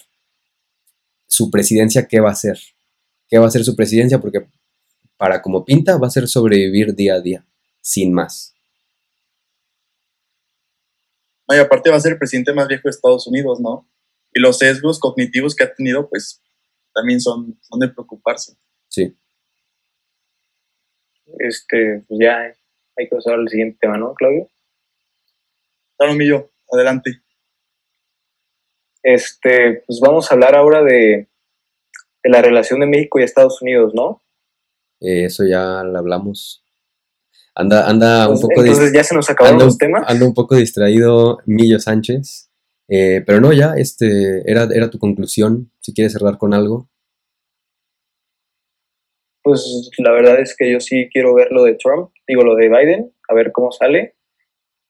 su 1.27 1.51
presidencia, 1.51 2.07
¿qué 2.07 2.20
va 2.20 2.31
a 2.31 2.35
ser? 2.35 2.59
¿Qué 3.29 3.38
va 3.38 3.46
a 3.46 3.51
ser 3.51 3.64
su 3.64 3.77
presidencia? 3.77 4.20
Porque 4.20 4.46
para 5.20 5.42
como 5.42 5.66
pinta, 5.66 5.98
va 5.98 6.06
a 6.06 6.11
ser 6.11 6.26
sobrevivir 6.26 6.94
día 6.94 7.16
a 7.16 7.20
día, 7.20 7.44
sin 7.83 8.11
más. 8.11 8.56
y 11.46 11.59
aparte 11.59 11.90
va 11.90 11.96
a 11.96 12.00
ser 12.00 12.12
el 12.12 12.18
presidente 12.18 12.54
más 12.54 12.68
viejo 12.68 12.83
de 12.85 12.90
Estados 12.90 13.26
Unidos, 13.26 13.61
¿no? 13.61 13.87
Y 14.33 14.40
los 14.40 14.56
sesgos 14.56 14.98
cognitivos 14.98 15.54
que 15.54 15.64
ha 15.64 15.74
tenido, 15.74 16.09
pues 16.09 16.40
también 16.94 17.20
son, 17.20 17.59
son 17.61 17.80
de 17.80 17.88
preocuparse. 17.88 18.56
Sí. 18.88 19.14
Este, 21.38 22.02
pues 22.09 22.18
ya 22.18 22.38
hay 22.96 23.09
que 23.09 23.16
pasar 23.16 23.35
al 23.35 23.48
siguiente 23.48 23.76
tema, 23.78 23.98
¿no, 23.98 24.14
Claudio? 24.14 24.48
Claro, 25.98 26.14
Millo, 26.14 26.50
adelante. 26.72 27.20
Este, 29.02 29.83
pues 29.87 30.00
vamos 30.00 30.30
a 30.30 30.35
hablar 30.35 30.54
ahora 30.54 30.83
de, 30.83 31.28
de 32.22 32.30
la 32.30 32.40
relación 32.40 32.80
de 32.80 32.87
México 32.87 33.20
y 33.20 33.24
Estados 33.24 33.61
Unidos, 33.61 33.92
¿no? 33.92 34.22
Eh, 35.01 35.25
eso 35.25 35.45
ya 35.47 35.83
lo 35.83 35.99
hablamos. 35.99 36.65
Anda, 37.55 37.89
anda 37.89 38.29
un 38.29 38.41
poco 38.41 38.61
entonces 38.61 38.93
ya 38.93 39.03
se 39.03 39.15
nos 39.15 39.29
acabaron 39.29 39.59
los 39.59 39.79
temas. 39.79 40.05
Anda 40.07 40.27
un 40.27 40.35
poco 40.35 40.55
distraído 40.57 41.39
Millo 41.47 41.79
Sánchez. 41.79 42.51
Eh, 42.89 43.23
pero 43.27 43.41
no, 43.41 43.53
ya, 43.53 43.75
este, 43.77 44.43
era, 44.51 44.69
era 44.73 44.91
tu 44.91 44.99
conclusión. 44.99 45.73
Si 45.81 45.95
quieres 45.95 46.13
cerrar 46.13 46.39
con 46.39 46.55
algo. 46.55 46.89
Pues 49.43 49.91
la 49.99 50.13
verdad 50.13 50.41
es 50.41 50.55
que 50.57 50.71
yo 50.71 50.81
sí 50.81 51.09
quiero 51.11 51.35
ver 51.35 51.51
lo 51.51 51.65
de 51.65 51.75
Trump, 51.75 52.11
digo 52.29 52.43
lo 52.43 52.57
de 52.57 52.69
Biden, 52.69 53.13
a 53.29 53.35
ver 53.35 53.53
cómo 53.53 53.73
sale. 53.73 54.17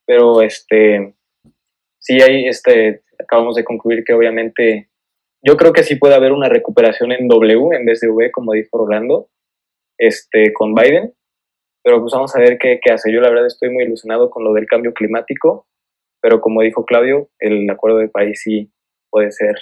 Pero 0.07 0.43
este, 0.43 1.15
sí 2.01 2.21
hay, 2.21 2.49
este, 2.49 3.05
acabamos 3.19 3.55
de 3.55 3.65
concluir 3.65 4.03
que 4.05 4.13
obviamente, 4.13 4.91
yo 5.43 5.57
creo 5.57 5.73
que 5.73 5.85
sí 5.85 5.95
puede 5.95 6.15
haber 6.15 6.33
una 6.33 6.49
recuperación 6.49 7.13
en 7.13 7.29
W 7.29 7.77
en 7.77 7.87
vez 7.87 8.01
de 8.01 8.11
V, 8.11 8.33
como 8.33 8.53
dijo 8.53 8.77
Rolando 8.77 9.31
este, 10.01 10.53
con 10.55 10.75
Biden, 10.75 11.15
pero 11.85 12.01
pues 12.01 12.13
vamos 12.13 12.35
a 12.35 12.41
ver 12.41 12.59
qué, 12.59 12.81
qué 12.83 12.93
hace. 12.93 13.13
Yo 13.13 13.21
la 13.21 13.29
verdad 13.29 13.47
estoy 13.47 13.71
muy 13.71 13.85
ilusionado 13.85 14.31
con 14.31 14.43
lo 14.43 14.53
del 14.55 14.67
cambio 14.67 14.93
climático, 14.95 15.69
pero 16.21 16.41
como 16.41 16.63
dijo 16.63 16.85
Claudio, 16.85 17.31
el 17.39 17.69
acuerdo 17.71 17.99
de 17.99 18.09
París 18.09 18.41
sí 18.43 18.73
puede 19.11 19.31
ser 19.31 19.57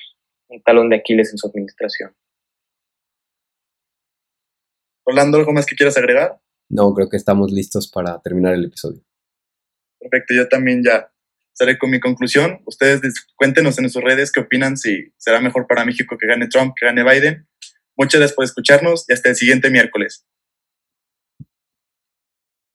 un 0.49 0.63
talón 0.63 0.89
de 0.89 0.97
Aquiles 0.97 1.33
en 1.33 1.39
su 1.39 1.49
administración. 1.49 2.15
Orlando, 5.05 5.39
¿algo 5.39 5.53
más 5.53 5.67
que 5.67 5.75
quieras 5.75 5.97
agregar? 5.97 6.39
No, 6.71 6.93
creo 6.95 7.09
que 7.09 7.17
estamos 7.17 7.51
listos 7.51 7.91
para 7.91 8.21
terminar 8.21 8.55
el 8.55 8.67
episodio. 8.67 9.03
Perfecto, 9.99 10.35
yo 10.35 10.49
también 10.49 10.83
ya 10.85 11.11
estaré 11.53 11.79
con 11.79 11.91
mi 11.91 11.99
conclusión. 11.99 12.61
Ustedes 12.67 13.01
cuéntenos 13.35 13.79
en 13.79 13.91
sus 13.91 14.03
redes 14.03 14.31
qué 14.31 14.41
opinan, 14.41 14.77
si 14.77 15.13
será 15.17 15.41
mejor 15.41 15.67
para 15.67 15.85
México 15.85 16.17
que 16.19 16.27
gane 16.27 16.47
Trump, 16.47 16.75
que 16.79 16.87
gane 16.87 17.03
Biden. 17.03 17.49
Muchas 17.97 18.21
gracias 18.21 18.37
por 18.37 18.45
escucharnos 18.45 19.07
y 19.09 19.13
hasta 19.13 19.31
el 19.31 19.35
siguiente 19.35 19.71
miércoles. 19.71 20.25